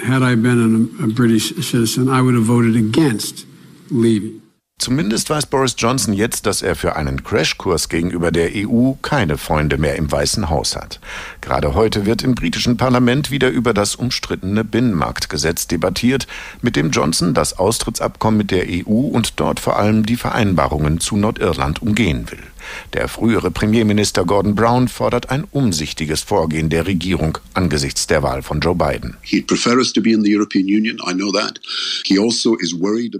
had 0.03 0.21
I 0.21 0.35
been 0.35 0.89
a 1.01 1.07
British 1.07 1.53
citizen, 1.55 2.09
I 2.09 2.21
would 2.21 2.35
have 2.35 2.45
voted 2.45 2.75
against 2.75 3.45
leaving. 3.89 4.43
Zumindest 4.79 5.29
weiß 5.29 5.45
Boris 5.45 5.75
Johnson 5.77 6.13
jetzt, 6.13 6.45
dass 6.45 6.61
er 6.61 6.75
für 6.75 6.97
einen 6.97 7.23
Crashkurs 7.23 7.87
gegenüber 7.87 8.31
der 8.31 8.49
EU 8.53 8.93
keine 9.01 9.37
Freunde 9.37 9.77
mehr 9.77 9.95
im 9.95 10.11
Weißen 10.11 10.49
Haus 10.49 10.75
hat. 10.75 10.99
Gerade 11.39 11.73
heute 11.73 12.05
wird 12.05 12.21
im 12.21 12.35
britischen 12.35 12.75
Parlament 12.75 13.31
wieder 13.31 13.49
über 13.49 13.73
das 13.73 13.95
umstrittene 13.95 14.65
Binnenmarktgesetz 14.65 15.67
debattiert, 15.67 16.27
mit 16.61 16.75
dem 16.75 16.89
Johnson 16.89 17.33
das 17.33 17.57
Austrittsabkommen 17.57 18.39
mit 18.39 18.51
der 18.51 18.65
EU 18.67 19.07
und 19.07 19.39
dort 19.39 19.61
vor 19.61 19.77
allem 19.77 20.05
die 20.05 20.17
Vereinbarungen 20.17 20.99
zu 20.99 21.15
Nordirland 21.15 21.81
umgehen 21.81 22.29
will. 22.29 22.43
Der 22.93 23.07
frühere 23.07 23.51
Premierminister 23.51 24.25
Gordon 24.25 24.55
Brown 24.55 24.87
fordert 24.87 25.29
ein 25.29 25.45
umsichtiges 25.51 26.21
Vorgehen 26.21 26.69
der 26.69 26.87
Regierung 26.87 27.37
angesichts 27.53 28.07
der 28.07 28.23
Wahl 28.23 28.41
von 28.41 28.59
Joe 28.59 28.75
Biden. 28.75 29.17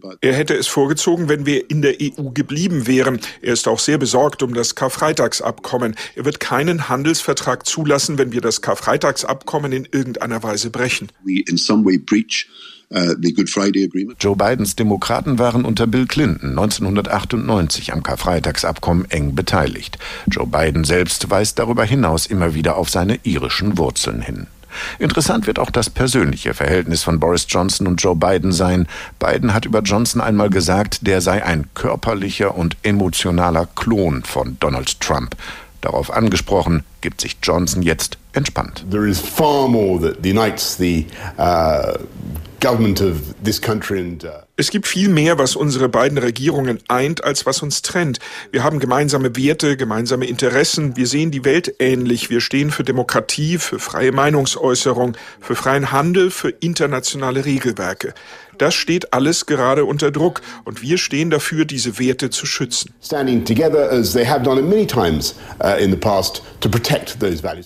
Also 0.04 0.18
er 0.22 0.34
hätte 0.34 0.56
es 0.56 0.68
vorgezogen, 0.68 1.30
wenn 1.30 1.46
wir 1.46 1.70
in 1.70 1.82
der 1.82 1.96
EU 2.02 2.30
geblieben 2.34 2.88
wären. 2.88 3.20
Er 3.42 3.54
ist 3.54 3.68
auch 3.68 3.80
sehr 3.80 3.98
besorgt 3.98 4.44
um 4.44 4.54
das 4.54 4.76
Karfreitagsabkommen. 4.76 5.96
Er 6.16 6.26
wird 6.26 6.40
keinen 6.40 6.90
Handelsvertrag 6.90 7.66
zulassen, 7.66 8.18
wenn 8.18 8.32
wir 8.32 8.42
das 8.42 8.62
Karfreitagsabkommen 8.62 9.72
in 9.72 9.88
irgendeiner 9.92 10.44
Weise 10.44 10.70
brechen. 10.70 11.10
We 11.24 11.42
in 11.48 11.58
some 11.58 11.86
way 11.86 11.98
breach 11.98 12.48
Joe 14.20 14.36
Bidens 14.36 14.76
Demokraten 14.76 15.40
waren 15.40 15.66
unter 15.66 15.88
Bill 15.88 16.06
Clinton 16.06 16.50
1998 16.50 17.92
am 17.92 18.04
Karfreitagsabkommen 18.04 19.10
eng 19.10 19.36
beteiligt. 19.36 19.98
Joe 20.28 20.46
Biden 20.46 20.84
selbst 20.84 21.30
weist 21.30 21.58
darüber 21.60 21.84
hinaus 21.86 22.28
immer 22.28 22.54
wieder 22.54 22.78
auf 22.78 22.90
seine 22.90 23.20
irischen 23.24 23.78
Wurzeln 23.78 24.22
hin. 24.22 24.48
Interessant 25.00 25.48
wird 25.48 25.60
auch 25.60 25.72
das 25.72 25.90
persönliche 25.90 26.54
Verhältnis 26.54 27.04
von 27.04 27.20
Boris 27.20 27.46
Johnson 27.50 27.88
und 27.88 28.02
Joe 28.02 28.16
Biden 28.16 28.52
sein. 28.52 28.88
Biden 29.20 29.54
hat 29.54 29.66
über 29.66 29.82
Johnson 29.82 30.22
einmal 30.22 30.50
gesagt, 30.50 31.06
der 31.08 31.22
sei 31.22 31.44
ein 31.44 31.66
körperlicher 31.74 32.56
und 32.56 32.78
emotionaler 32.84 33.68
Klon 33.76 34.24
von 34.24 34.58
Donald 34.60 35.00
Trump. 35.00 35.36
Darauf 35.82 36.12
angesprochen, 36.12 36.84
gibt 37.02 37.22
sich 37.22 37.38
Johnson 37.44 37.82
jetzt 37.82 38.18
entspannt. 38.32 38.86
There 38.90 39.08
is 39.08 39.20
far 39.20 39.68
more 39.68 40.00
that 40.00 40.26
unites 40.26 40.78
the 40.78 41.06
uh, 41.38 41.98
government 42.64 43.02
of 43.02 43.44
this 43.44 43.60
country 43.60 44.00
and 44.00 44.24
uh 44.24 44.42
es 44.56 44.70
gibt 44.70 44.88
viel 44.88 45.10
mehr, 45.10 45.40
was 45.40 45.56
unsere 45.56 45.90
beiden 45.90 46.20
Regierungen 46.20 46.78
eint, 46.88 47.24
als 47.24 47.48
was 47.48 47.64
uns 47.64 47.82
trennt. 47.82 48.20
Wir 48.52 48.64
haben 48.64 48.80
gemeinsame 48.80 49.36
Werte, 49.36 49.78
gemeinsame 49.78 50.26
Interessen. 50.26 50.96
Wir 50.96 51.08
sehen 51.08 51.32
die 51.32 51.44
Welt 51.44 51.74
ähnlich. 51.80 52.30
Wir 52.30 52.40
stehen 52.40 52.70
für 52.70 52.84
Demokratie, 52.84 53.58
für 53.58 53.80
freie 53.80 54.12
Meinungsäußerung, 54.12 55.18
für 55.40 55.56
freien 55.56 55.92
Handel, 55.92 56.30
für 56.30 56.50
internationale 56.50 57.46
Regelwerke. 57.46 58.14
Das 58.58 58.76
steht 58.76 59.14
alles 59.14 59.46
gerade 59.46 59.86
unter 59.86 60.12
Druck 60.12 60.42
und 60.64 60.82
wir 60.82 60.98
stehen 60.98 61.30
dafür, 61.30 61.66
diese 61.66 61.98
Werte 62.00 62.30
zu 62.30 62.46
schützen. 62.46 62.94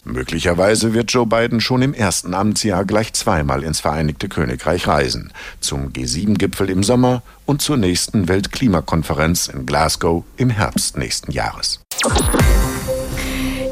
Möglicherweise 0.05 0.93
wird 0.93 1.11
Joe 1.11 1.25
Biden 1.25 1.61
schon 1.61 1.81
im 1.81 1.93
ersten 1.93 2.33
Amtsjahr 2.33 2.85
gleich 2.85 3.13
zweimal 3.13 3.63
ins 3.63 3.79
Vereinigte 3.81 4.29
Königreich 4.29 4.87
reisen. 4.87 5.33
Zum 5.59 5.89
G7-Gipfel 5.91 6.69
im 6.77 6.83
Sommer 6.83 7.23
und 7.47 7.63
zur 7.63 7.75
nächsten 7.75 8.27
Weltklimakonferenz 8.27 9.47
in 9.47 9.65
Glasgow 9.65 10.23
im 10.37 10.51
Herbst 10.51 10.95
nächsten 10.95 11.31
Jahres. 11.31 11.79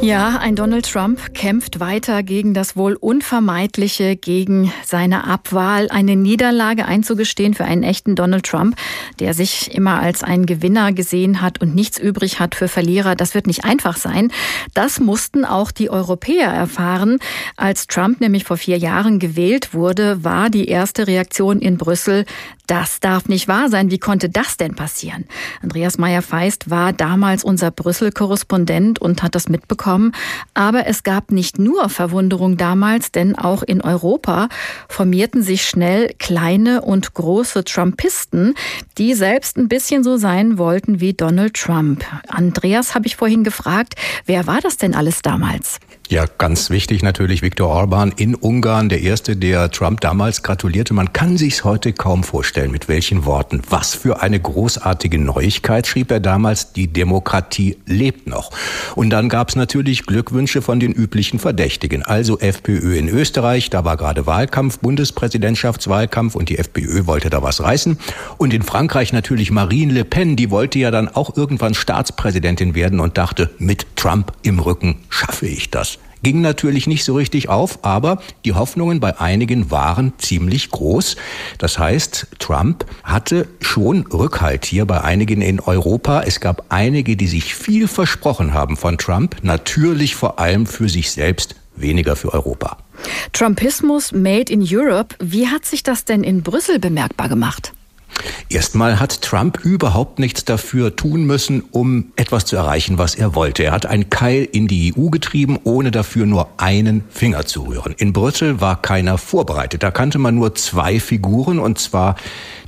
Ja, 0.01 0.37
ein 0.37 0.55
Donald 0.55 0.91
Trump 0.91 1.33
kämpft 1.33 1.79
weiter 1.79 2.21
gegen 2.21 2.53
das 2.53 2.75
wohl 2.75 2.93
Unvermeidliche, 2.93 4.15
gegen 4.15 4.71
seine 4.85 5.25
Abwahl, 5.25 5.89
eine 5.89 6.15
Niederlage 6.15 6.85
einzugestehen 6.85 7.55
für 7.55 7.65
einen 7.65 7.81
echten 7.81 8.15
Donald 8.15 8.45
Trump, 8.45 8.75
der 9.19 9.33
sich 9.33 9.73
immer 9.73 9.99
als 9.99 10.21
ein 10.21 10.45
Gewinner 10.45 10.93
gesehen 10.93 11.41
hat 11.41 11.59
und 11.59 11.73
nichts 11.73 11.97
übrig 11.97 12.39
hat 12.39 12.53
für 12.53 12.67
Verlierer. 12.67 13.15
Das 13.15 13.33
wird 13.33 13.47
nicht 13.47 13.65
einfach 13.65 13.97
sein. 13.97 14.31
Das 14.75 14.99
mussten 14.99 15.43
auch 15.43 15.71
die 15.71 15.89
Europäer 15.89 16.49
erfahren. 16.49 17.17
Als 17.57 17.87
Trump 17.87 18.21
nämlich 18.21 18.43
vor 18.43 18.57
vier 18.57 18.77
Jahren 18.77 19.17
gewählt 19.17 19.73
wurde, 19.73 20.23
war 20.23 20.51
die 20.51 20.67
erste 20.67 21.07
Reaktion 21.07 21.59
in 21.59 21.77
Brüssel, 21.77 22.25
das 22.67 22.99
darf 22.99 23.27
nicht 23.27 23.47
wahr 23.47 23.69
sein. 23.69 23.91
Wie 23.91 23.99
konnte 23.99 24.27
das 24.27 24.57
denn 24.57 24.73
passieren? 24.73 25.25
Andreas 25.61 25.99
Meyer-Feist 25.99 26.69
war 26.69 26.93
damals 26.93 27.43
unser 27.43 27.69
Brüssel-Korrespondent 27.69 28.99
und 28.99 29.21
hat 29.21 29.35
das 29.35 29.49
mitbekommen. 29.49 29.94
Aber 30.53 30.87
es 30.87 31.03
gab 31.03 31.31
nicht 31.31 31.59
nur 31.59 31.89
Verwunderung 31.89 32.57
damals, 32.57 33.11
denn 33.11 33.35
auch 33.37 33.63
in 33.63 33.81
Europa 33.81 34.49
formierten 34.87 35.43
sich 35.43 35.65
schnell 35.65 36.13
kleine 36.19 36.81
und 36.81 37.13
große 37.13 37.63
Trumpisten, 37.63 38.55
die 38.97 39.13
selbst 39.13 39.57
ein 39.57 39.67
bisschen 39.67 40.03
so 40.03 40.17
sein 40.17 40.57
wollten 40.57 40.99
wie 40.99 41.13
Donald 41.13 41.53
Trump. 41.53 42.03
Andreas 42.27 42.95
habe 42.95 43.07
ich 43.07 43.15
vorhin 43.15 43.43
gefragt, 43.43 43.95
wer 44.25 44.47
war 44.47 44.61
das 44.61 44.77
denn 44.77 44.95
alles 44.95 45.21
damals? 45.21 45.79
Ja, 46.07 46.25
ganz 46.37 46.69
wichtig 46.69 47.01
natürlich 47.01 47.41
Viktor 47.41 47.67
Orban 47.67 48.13
in 48.15 48.35
Ungarn, 48.35 48.89
der 48.89 49.01
erste, 49.01 49.35
der 49.35 49.71
Trump 49.71 50.01
damals 50.01 50.43
gratulierte. 50.43 50.93
Man 50.93 51.13
kann 51.13 51.35
sich's 51.35 51.63
heute 51.63 51.93
kaum 51.93 52.23
vorstellen, 52.23 52.69
mit 52.69 52.87
welchen 52.87 53.25
Worten. 53.25 53.63
Was 53.71 53.95
für 53.95 54.21
eine 54.21 54.39
großartige 54.39 55.17
Neuigkeit, 55.17 55.87
schrieb 55.87 56.11
er 56.11 56.19
damals. 56.19 56.73
Die 56.73 56.93
Demokratie 56.93 57.77
lebt 57.87 58.27
noch. 58.27 58.51
Und 58.95 59.09
dann 59.09 59.29
gab's 59.29 59.55
natürlich 59.55 60.05
Glückwünsche 60.05 60.61
von 60.61 60.79
den 60.79 60.91
üblichen 60.91 61.39
Verdächtigen. 61.39 62.03
Also 62.03 62.37
FPÖ 62.37 62.97
in 62.97 63.09
Österreich, 63.09 63.71
da 63.71 63.83
war 63.83 63.97
gerade 63.97 64.27
Wahlkampf, 64.27 64.77
Bundespräsidentschaftswahlkampf 64.81 66.35
und 66.35 66.49
die 66.49 66.59
FPÖ 66.59 67.07
wollte 67.07 67.31
da 67.31 67.41
was 67.41 67.61
reißen. 67.61 67.97
Und 68.37 68.53
in 68.53 68.61
Frankreich 68.61 69.11
natürlich 69.11 69.49
Marine 69.49 69.91
Le 69.91 70.05
Pen, 70.05 70.35
die 70.35 70.51
wollte 70.51 70.77
ja 70.77 70.91
dann 70.91 71.07
auch 71.07 71.35
irgendwann 71.35 71.73
Staatspräsidentin 71.73 72.75
werden 72.75 72.99
und 72.99 73.17
dachte, 73.17 73.49
mit 73.57 73.87
Trump 73.95 74.33
im 74.43 74.59
Rücken 74.59 74.97
schaffe 75.09 75.47
ich 75.47 75.71
das 75.71 75.94
ging 76.25 76.41
natürlich 76.41 76.87
nicht 76.87 77.03
so 77.03 77.13
richtig 77.13 77.49
auf, 77.49 77.85
aber 77.85 78.19
die 78.45 78.53
Hoffnungen 78.53 78.99
bei 78.99 79.19
einigen 79.19 79.69
waren 79.69 80.13
ziemlich 80.17 80.71
groß. 80.71 81.17
Das 81.59 81.77
heißt, 81.77 82.25
Trump 82.39 82.83
hatte 83.03 83.47
schon 83.61 84.07
Rückhalt 84.07 84.65
hier 84.65 84.87
bei 84.87 85.01
einigen 85.01 85.43
in 85.43 85.59
Europa. 85.59 86.23
Es 86.23 86.39
gab 86.39 86.65
einige, 86.69 87.15
die 87.15 87.27
sich 87.27 87.53
viel 87.53 87.87
versprochen 87.87 88.55
haben 88.55 88.75
von 88.75 88.97
Trump, 88.97 89.35
natürlich 89.43 90.15
vor 90.15 90.39
allem 90.39 90.65
für 90.65 90.89
sich 90.89 91.11
selbst, 91.11 91.57
weniger 91.75 92.15
für 92.15 92.33
Europa. 92.33 92.77
Trumpismus 93.31 94.11
made 94.11 94.51
in 94.51 94.65
Europe, 94.67 95.15
wie 95.19 95.47
hat 95.47 95.65
sich 95.65 95.83
das 95.83 96.05
denn 96.05 96.23
in 96.23 96.41
Brüssel 96.41 96.79
bemerkbar 96.79 97.29
gemacht? 97.29 97.74
Erstmal 98.49 98.99
hat 98.99 99.21
Trump 99.21 99.59
überhaupt 99.63 100.19
nichts 100.19 100.45
dafür 100.45 100.95
tun 100.95 101.25
müssen, 101.25 101.63
um 101.71 102.11
etwas 102.15 102.45
zu 102.45 102.55
erreichen, 102.55 102.97
was 102.97 103.15
er 103.15 103.35
wollte. 103.35 103.63
Er 103.63 103.71
hat 103.71 103.85
einen 103.85 104.09
Keil 104.09 104.47
in 104.51 104.67
die 104.67 104.93
EU 104.95 105.09
getrieben, 105.09 105.59
ohne 105.63 105.91
dafür 105.91 106.25
nur 106.25 106.49
einen 106.57 107.03
Finger 107.09 107.45
zu 107.45 107.63
rühren. 107.63 107.95
In 107.97 108.13
Brüssel 108.13 108.61
war 108.61 108.81
keiner 108.81 109.17
vorbereitet. 109.17 109.83
Da 109.83 109.91
kannte 109.91 110.19
man 110.19 110.35
nur 110.35 110.55
zwei 110.55 110.99
Figuren, 110.99 111.59
und 111.59 111.79
zwar 111.79 112.15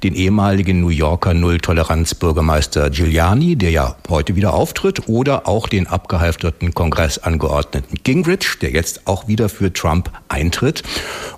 den 0.04 0.14
ehemaligen 0.14 0.82
New 0.82 0.90
Yorker 0.90 1.34
Nulltoleranz-Bürgermeister 1.34 2.90
Giuliani, 2.90 3.56
der 3.56 3.72
ja 3.72 3.96
heute 4.10 4.36
wieder 4.36 4.54
auftritt, 4.54 5.08
oder 5.08 5.48
auch 5.48 5.68
den 5.68 5.88
abgehalfterten 5.88 6.74
Kongressangeordneten 6.74 8.00
Gingrich, 8.04 8.60
der 8.62 8.72
jetzt 8.72 9.08
auch 9.08 9.28
wieder 9.28 9.50
für 9.50 9.74
Trump 9.74 10.12
eintritt. 10.28 10.84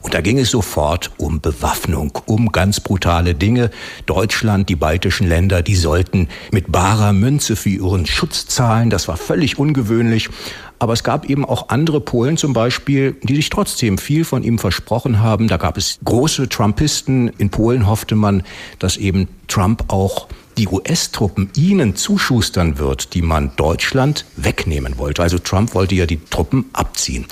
Und 0.01 0.13
da 0.13 0.21
ging 0.21 0.39
es 0.39 0.51
sofort 0.51 1.11
um 1.17 1.41
Bewaffnung, 1.41 2.17
um 2.25 2.51
ganz 2.51 2.79
brutale 2.79 3.35
Dinge. 3.35 3.71
Deutschland, 4.05 4.69
die 4.69 4.75
baltischen 4.75 5.27
Länder, 5.27 5.61
die 5.61 5.75
sollten 5.75 6.27
mit 6.51 6.71
barer 6.71 7.13
Münze 7.13 7.55
für 7.55 7.69
ihren 7.69 8.05
Schutz 8.05 8.47
zahlen. 8.47 8.89
Das 8.89 9.07
war 9.07 9.17
völlig 9.17 9.57
ungewöhnlich. 9.57 10.29
Aber 10.79 10.93
es 10.93 11.03
gab 11.03 11.29
eben 11.29 11.45
auch 11.45 11.69
andere 11.69 11.99
Polen 11.99 12.37
zum 12.37 12.53
Beispiel, 12.53 13.17
die 13.23 13.35
sich 13.35 13.49
trotzdem 13.49 13.97
viel 13.97 14.23
von 14.23 14.43
ihm 14.43 14.57
versprochen 14.57 15.19
haben. 15.19 15.49
Da 15.49 15.57
gab 15.57 15.77
es 15.77 15.99
große 16.05 16.47
Trumpisten. 16.47 17.27
In 17.37 17.49
Polen 17.49 17.85
hoffte 17.85 18.15
man, 18.15 18.43
dass 18.79 18.95
eben 18.95 19.27
Trump 19.47 19.83
auch 19.89 20.27
die 20.59 20.67
US-Truppen 20.67 21.49
ihnen 21.55 21.95
zuschustern 21.95 22.77
wird, 22.77 23.13
die 23.13 23.21
man 23.21 23.55
Deutschland 23.55 24.25
wegnehmen 24.35 24.97
wollte. 24.97 25.21
Also 25.21 25.39
Trump 25.39 25.73
wollte 25.73 25.95
ja 25.95 26.05
die 26.05 26.19
Truppen 26.29 26.65
abziehen. 26.73 27.25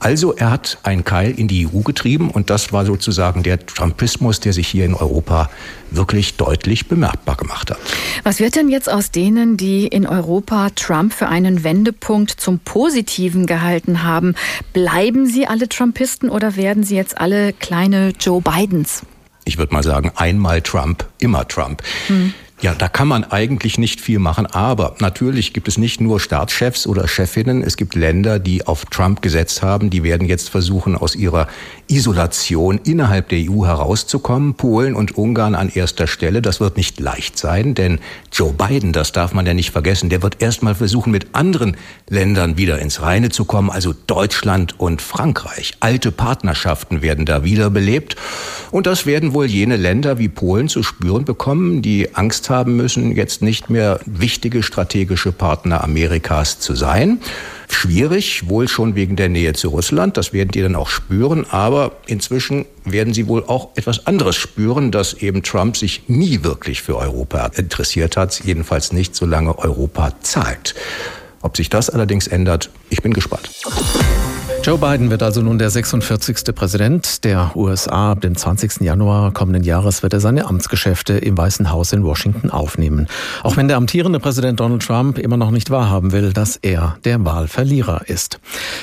Also 0.00 0.32
er 0.34 0.50
hat 0.50 0.78
einen 0.82 1.04
Keil 1.04 1.32
in 1.32 1.46
die 1.46 1.66
EU 1.66 1.80
getrieben 1.80 2.30
und 2.30 2.48
das 2.48 2.72
war 2.72 2.86
sozusagen 2.86 3.42
der 3.42 3.64
Trumpismus, 3.66 4.40
der 4.40 4.54
sich 4.54 4.66
hier 4.66 4.86
in 4.86 4.94
Europa 4.94 5.50
wirklich 5.90 6.38
deutlich 6.38 6.88
bemerkbar 6.88 7.36
gemacht 7.36 7.70
hat. 7.70 7.78
Was 8.22 8.40
wird 8.40 8.56
denn 8.56 8.70
jetzt 8.70 8.90
aus 8.90 9.10
denen, 9.10 9.58
die 9.58 9.86
in 9.86 10.06
Europa 10.06 10.70
Trump 10.74 11.12
für 11.12 11.28
einen 11.28 11.62
Wendepunkt 11.62 12.30
zum 12.30 12.60
Positiven 12.60 13.44
gehalten 13.44 14.02
haben? 14.02 14.34
Bleiben 14.72 15.26
sie 15.26 15.46
alle 15.46 15.68
Trumpisten 15.68 16.30
oder 16.30 16.56
werden 16.56 16.82
sie 16.82 16.96
jetzt 16.96 17.18
alle 17.18 17.52
kleine 17.52 18.14
Joe 18.18 18.40
Bidens? 18.40 19.02
Ich 19.44 19.58
würde 19.58 19.74
mal 19.74 19.82
sagen, 19.82 20.12
einmal 20.16 20.62
Trump, 20.62 21.04
immer 21.18 21.46
Trump. 21.46 21.82
Hm. 22.06 22.32
Ja, 22.62 22.74
da 22.74 22.88
kann 22.88 23.08
man 23.08 23.24
eigentlich 23.24 23.78
nicht 23.78 24.02
viel 24.02 24.18
machen. 24.18 24.44
Aber 24.44 24.94
natürlich 24.98 25.54
gibt 25.54 25.66
es 25.66 25.78
nicht 25.78 26.02
nur 26.02 26.20
Staatschefs 26.20 26.86
oder 26.86 27.08
Chefinnen. 27.08 27.62
Es 27.62 27.78
gibt 27.78 27.94
Länder, 27.94 28.38
die 28.38 28.66
auf 28.66 28.84
Trump 28.84 29.22
gesetzt 29.22 29.62
haben. 29.62 29.88
Die 29.88 30.02
werden 30.02 30.28
jetzt 30.28 30.50
versuchen, 30.50 30.94
aus 30.94 31.14
ihrer 31.14 31.48
Isolation 31.88 32.78
innerhalb 32.84 33.30
der 33.30 33.38
EU 33.50 33.64
herauszukommen. 33.64 34.54
Polen 34.54 34.94
und 34.94 35.16
Ungarn 35.16 35.54
an 35.54 35.70
erster 35.70 36.06
Stelle. 36.06 36.42
Das 36.42 36.60
wird 36.60 36.76
nicht 36.76 37.00
leicht 37.00 37.38
sein, 37.38 37.74
denn 37.74 37.98
Joe 38.30 38.52
Biden, 38.52 38.92
das 38.92 39.12
darf 39.12 39.32
man 39.32 39.46
ja 39.46 39.54
nicht 39.54 39.70
vergessen, 39.70 40.10
der 40.10 40.22
wird 40.22 40.42
erst 40.42 40.62
mal 40.62 40.74
versuchen, 40.74 41.12
mit 41.12 41.34
anderen 41.34 41.78
Ländern 42.10 42.58
wieder 42.58 42.78
ins 42.78 43.00
Reine 43.00 43.30
zu 43.30 43.46
kommen. 43.46 43.70
Also 43.70 43.94
Deutschland 44.06 44.78
und 44.78 45.00
Frankreich. 45.00 45.78
Alte 45.80 46.12
Partnerschaften 46.12 47.00
werden 47.00 47.24
da 47.24 47.42
wiederbelebt. 47.42 48.16
Und 48.70 48.86
das 48.86 49.06
werden 49.06 49.32
wohl 49.32 49.46
jene 49.46 49.76
Länder 49.76 50.18
wie 50.18 50.28
Polen 50.28 50.68
zu 50.68 50.82
spüren 50.82 51.24
bekommen, 51.24 51.80
die 51.80 52.14
Haben 52.50 52.76
müssen, 52.76 53.16
jetzt 53.16 53.40
nicht 53.40 53.70
mehr 53.70 54.00
wichtige 54.04 54.62
strategische 54.62 55.32
Partner 55.32 55.82
Amerikas 55.82 56.60
zu 56.60 56.74
sein. 56.74 57.20
Schwierig, 57.70 58.48
wohl 58.48 58.68
schon 58.68 58.94
wegen 58.96 59.16
der 59.16 59.28
Nähe 59.28 59.52
zu 59.52 59.68
Russland, 59.68 60.16
das 60.16 60.32
werden 60.32 60.50
die 60.50 60.60
dann 60.60 60.76
auch 60.76 60.88
spüren, 60.88 61.46
aber 61.48 61.92
inzwischen 62.06 62.66
werden 62.84 63.14
sie 63.14 63.28
wohl 63.28 63.44
auch 63.46 63.70
etwas 63.76 64.06
anderes 64.06 64.36
spüren, 64.36 64.90
dass 64.90 65.14
eben 65.14 65.42
Trump 65.42 65.76
sich 65.76 66.02
nie 66.08 66.42
wirklich 66.42 66.82
für 66.82 66.96
Europa 66.96 67.46
interessiert 67.56 68.16
hat, 68.16 68.40
jedenfalls 68.44 68.92
nicht 68.92 69.14
solange 69.14 69.58
Europa 69.58 70.12
zahlt. 70.20 70.74
Ob 71.42 71.56
sich 71.56 71.70
das 71.70 71.88
allerdings 71.88 72.26
ändert, 72.26 72.70
ich 72.90 73.00
bin 73.00 73.14
gespannt. 73.14 73.50
Joe 74.62 74.76
Biden 74.76 75.08
wird 75.08 75.22
also 75.22 75.40
nun 75.40 75.58
der 75.58 75.70
46. 75.70 76.54
Präsident 76.54 77.24
der 77.24 77.52
USA. 77.56 78.10
Ab 78.12 78.20
dem 78.20 78.36
20. 78.36 78.82
Januar 78.82 79.32
kommenden 79.32 79.64
Jahres 79.64 80.02
wird 80.02 80.12
er 80.12 80.20
seine 80.20 80.46
Amtsgeschäfte 80.46 81.14
im 81.14 81.38
Weißen 81.38 81.70
Haus 81.70 81.94
in 81.94 82.04
Washington 82.04 82.50
aufnehmen. 82.50 83.06
Auch 83.42 83.56
wenn 83.56 83.68
der 83.68 83.78
amtierende 83.78 84.20
Präsident 84.20 84.60
Donald 84.60 84.82
Trump 84.82 85.16
immer 85.18 85.38
noch 85.38 85.50
nicht 85.50 85.70
wahrhaben 85.70 86.12
will, 86.12 86.34
dass 86.34 86.56
er 86.56 86.98
der 87.04 87.24
Wahlverlierer 87.24 88.02
ist. 88.08 88.38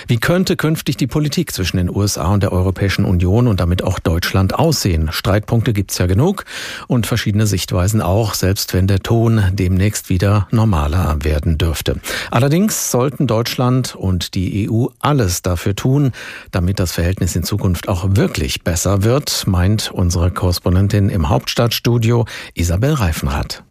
Wie 0.08 0.18
könnte 0.18 0.56
künftig 0.56 0.98
die 0.98 1.06
Politik 1.06 1.54
zwischen 1.54 1.78
den 1.78 1.96
USA 1.96 2.34
und 2.34 2.42
der 2.42 2.54
Europäischen 2.54 3.06
Union 3.06 3.46
und 3.46 3.60
damit 3.60 3.84
auch 3.84 4.00
Deutschland 4.00 4.56
aussehen? 4.56 5.10
Streitpunkte 5.12 5.74
gibt's 5.74 6.00
ja 6.00 6.08
genug 6.08 6.46
und 6.88 7.06
verschiedene 7.06 7.46
Sichtweisen 7.46 8.02
auch, 8.02 8.34
selbst 8.34 8.74
wenn 8.74 8.88
der 8.88 9.02
Ton 9.02 9.44
demnächst 9.52 10.10
wieder 10.10 10.48
normaler 10.50 11.18
werden 11.22 11.60
dürfte. 11.60 11.98
Allerdings 12.32 12.90
sollten 12.90 13.28
Deutschland 13.28 13.96
und 13.96 14.34
die 14.34 14.68
EU 14.68 14.88
alles 15.00 15.44
dafür 15.44 15.67
dafür 15.68 15.76
tun, 15.76 16.12
damit 16.52 16.80
das 16.80 16.94
Verhältnis 16.94 17.36
in 17.36 17.44
Zukunft 17.44 17.90
auch 17.90 18.06
wirklich 18.12 18.64
besser 18.64 19.04
wird, 19.04 19.46
meint 19.48 19.92
unsere 19.92 20.32
Korrespondentin 20.32 21.10
im 21.10 21.30
Hauptstadtstudio 21.30 22.26
Isabel 22.54 22.94
Reifenrath. 22.94 23.64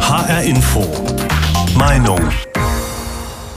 HR 0.00 0.42
Info. 0.42 0.86
Meinung. 1.76 2.20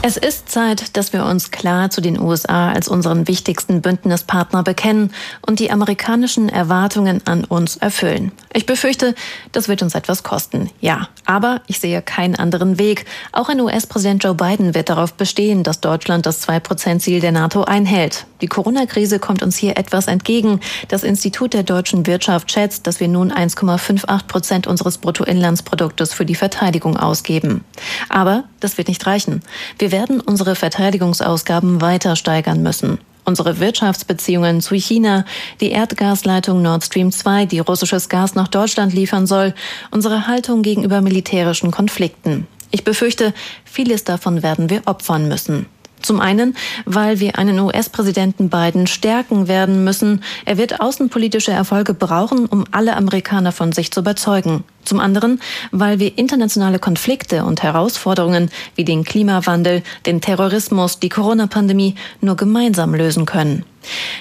Es 0.05 0.17
ist 0.17 0.49
Zeit, 0.49 0.97
dass 0.97 1.13
wir 1.13 1.23
uns 1.23 1.49
klar 1.49 1.89
zu 1.89 2.01
den 2.01 2.19
USA 2.19 2.73
als 2.73 2.89
unseren 2.89 3.25
wichtigsten 3.29 3.81
Bündnispartner 3.81 4.61
bekennen 4.61 5.13
und 5.47 5.59
die 5.61 5.71
amerikanischen 5.71 6.49
Erwartungen 6.49 7.21
an 7.23 7.45
uns 7.45 7.77
erfüllen. 7.77 8.33
Ich 8.51 8.65
befürchte, 8.65 9.15
das 9.53 9.69
wird 9.69 9.81
uns 9.81 9.95
etwas 9.95 10.21
kosten. 10.21 10.69
Ja, 10.81 11.07
aber 11.25 11.61
ich 11.67 11.79
sehe 11.79 12.01
keinen 12.01 12.35
anderen 12.35 12.77
Weg. 12.77 13.05
Auch 13.31 13.47
ein 13.47 13.61
US-Präsident 13.61 14.25
Joe 14.25 14.35
Biden 14.35 14.75
wird 14.75 14.89
darauf 14.89 15.13
bestehen, 15.13 15.63
dass 15.63 15.79
Deutschland 15.79 16.25
das 16.25 16.45
2-Prozent-Ziel 16.45 17.21
der 17.21 17.31
NATO 17.31 17.63
einhält. 17.63 18.25
Die 18.41 18.47
Corona-Krise 18.47 19.19
kommt 19.19 19.41
uns 19.41 19.55
hier 19.55 19.77
etwas 19.77 20.07
entgegen. 20.07 20.59
Das 20.89 21.03
Institut 21.03 21.53
der 21.53 21.63
deutschen 21.63 22.05
Wirtschaft 22.07 22.51
schätzt, 22.51 22.87
dass 22.87 22.99
wir 22.99 23.07
nun 23.07 23.31
1,58 23.31 24.27
Prozent 24.27 24.67
unseres 24.67 24.97
Bruttoinlandsproduktes 24.97 26.13
für 26.13 26.25
die 26.25 26.35
Verteidigung 26.35 26.97
ausgeben. 26.97 27.63
Aber 28.09 28.43
das 28.59 28.77
wird 28.77 28.89
nicht 28.89 29.07
reichen. 29.07 29.41
Wir 29.79 29.92
werden 29.93 30.19
unsere 30.19 30.55
Verteidigungsausgaben 30.55 31.79
weiter 31.79 32.15
steigern 32.15 32.63
müssen. 32.63 32.97
Unsere 33.25 33.59
Wirtschaftsbeziehungen 33.59 34.59
zu 34.59 34.73
China, 34.73 35.23
die 35.61 35.69
Erdgasleitung 35.69 36.63
Nord 36.63 36.83
Stream 36.83 37.11
2, 37.11 37.45
die 37.45 37.59
russisches 37.59 38.09
Gas 38.09 38.33
nach 38.33 38.47
Deutschland 38.47 38.91
liefern 38.91 39.27
soll, 39.27 39.53
unsere 39.91 40.25
Haltung 40.25 40.63
gegenüber 40.63 40.99
militärischen 41.01 41.69
Konflikten. 41.69 42.47
Ich 42.71 42.83
befürchte, 42.83 43.35
vieles 43.65 44.03
davon 44.03 44.41
werden 44.41 44.71
wir 44.71 44.81
opfern 44.87 45.27
müssen. 45.27 45.67
Zum 46.03 46.19
einen, 46.19 46.55
weil 46.85 47.19
wir 47.19 47.39
einen 47.39 47.59
US-Präsidenten 47.59 48.49
Biden 48.49 48.87
stärken 48.87 49.47
werden 49.47 49.83
müssen. 49.83 50.21
Er 50.45 50.57
wird 50.57 50.81
außenpolitische 50.81 51.51
Erfolge 51.51 51.93
brauchen, 51.93 52.45
um 52.45 52.65
alle 52.71 52.95
Amerikaner 52.95 53.51
von 53.51 53.71
sich 53.71 53.91
zu 53.91 54.01
überzeugen. 54.01 54.65
Zum 54.83 54.99
anderen, 54.99 55.39
weil 55.71 55.99
wir 55.99 56.17
internationale 56.17 56.77
Konflikte 56.77 57.45
und 57.45 57.63
Herausforderungen 57.63 58.51
wie 58.75 58.83
den 58.83 59.05
Klimawandel, 59.05 59.81
den 60.05 60.19
Terrorismus, 60.19 60.99
die 60.99 61.09
Corona-Pandemie 61.09 61.95
nur 62.19 62.35
gemeinsam 62.35 62.93
lösen 62.93 63.25
können. 63.25 63.63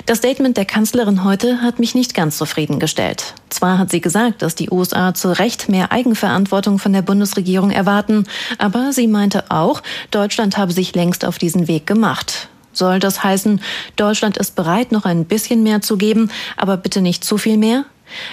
Das 0.06 0.18
Statement 0.18 0.56
der 0.56 0.64
Kanzlerin 0.64 1.24
heute 1.24 1.62
hat 1.62 1.78
mich 1.78 1.94
nicht 1.94 2.14
ganz 2.14 2.36
zufriedengestellt. 2.38 3.34
Zwar 3.50 3.78
hat 3.78 3.90
sie 3.90 4.00
gesagt, 4.00 4.42
dass 4.42 4.54
die 4.54 4.70
USA 4.70 5.14
zu 5.14 5.36
Recht 5.36 5.68
mehr 5.68 5.92
Eigenverantwortung 5.92 6.78
von 6.78 6.92
der 6.92 7.02
Bundesregierung 7.02 7.70
erwarten, 7.70 8.24
aber 8.58 8.92
sie 8.92 9.06
meinte 9.06 9.50
auch, 9.50 9.82
Deutschland 10.10 10.56
habe 10.56 10.72
sich 10.72 10.94
längst 10.94 11.24
auf 11.24 11.38
diesen 11.38 11.68
Weg 11.68 11.86
gemacht. 11.86 12.48
Soll 12.72 12.98
das 12.98 13.22
heißen, 13.22 13.60
Deutschland 13.96 14.38
ist 14.38 14.54
bereit, 14.54 14.92
noch 14.92 15.04
ein 15.04 15.26
bisschen 15.26 15.62
mehr 15.62 15.82
zu 15.82 15.96
geben, 15.96 16.30
aber 16.56 16.76
bitte 16.76 17.02
nicht 17.02 17.24
zu 17.24 17.36
viel 17.36 17.58
mehr? 17.58 17.84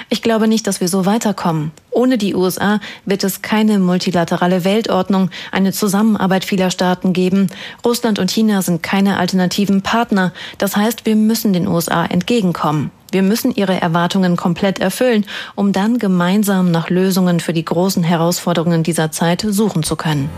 Ich 0.10 0.22
glaube 0.22 0.48
nicht, 0.48 0.68
dass 0.68 0.82
wir 0.82 0.88
so 0.88 1.06
weiterkommen. 1.06 1.72
Ohne 1.92 2.18
die 2.18 2.36
USA 2.36 2.80
wird 3.06 3.24
es 3.24 3.42
keine 3.42 3.80
multilaterale 3.80 4.64
Weltordnung, 4.64 5.30
eine 5.52 5.74
Zusammenarbeit 5.74 6.46
vieler 6.46 6.72
Staaten 6.72 7.14
geben. 7.14 7.48
Russland 7.84 8.20
und 8.20 8.32
China 8.32 8.62
sind 8.62 8.84
keine 8.84 9.18
alternativen 9.18 9.82
Partner. 9.82 10.32
Das 10.58 10.76
heißt, 10.76 11.06
wir 11.06 11.16
müssen 11.16 11.54
den 11.54 11.68
USA 11.68 12.06
entgegenkommen. 12.06 12.92
Wir 13.12 13.24
müssen 13.24 13.54
ihre 13.56 13.82
Erwartungen 13.82 14.36
komplett 14.36 14.80
erfüllen, 14.80 15.26
um 15.56 15.74
dann 15.74 15.98
gemeinsam 15.98 16.70
nach 16.70 16.90
Lösungen 16.90 17.40
für 17.40 17.54
die 17.54 17.66
großen 17.66 18.04
Herausforderungen 18.04 18.84
dieser 18.84 19.12
Zeit 19.12 19.46
suchen 19.48 19.84
zu 19.84 19.96
können. 19.96 20.30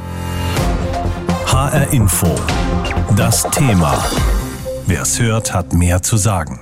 HR 1.48 1.92
Info. 1.92 2.34
Das 3.18 3.44
Thema. 3.52 4.02
Wer 4.88 5.02
es 5.02 5.20
hört, 5.20 5.54
hat 5.54 5.74
mehr 5.74 6.02
zu 6.02 6.16
sagen. 6.16 6.62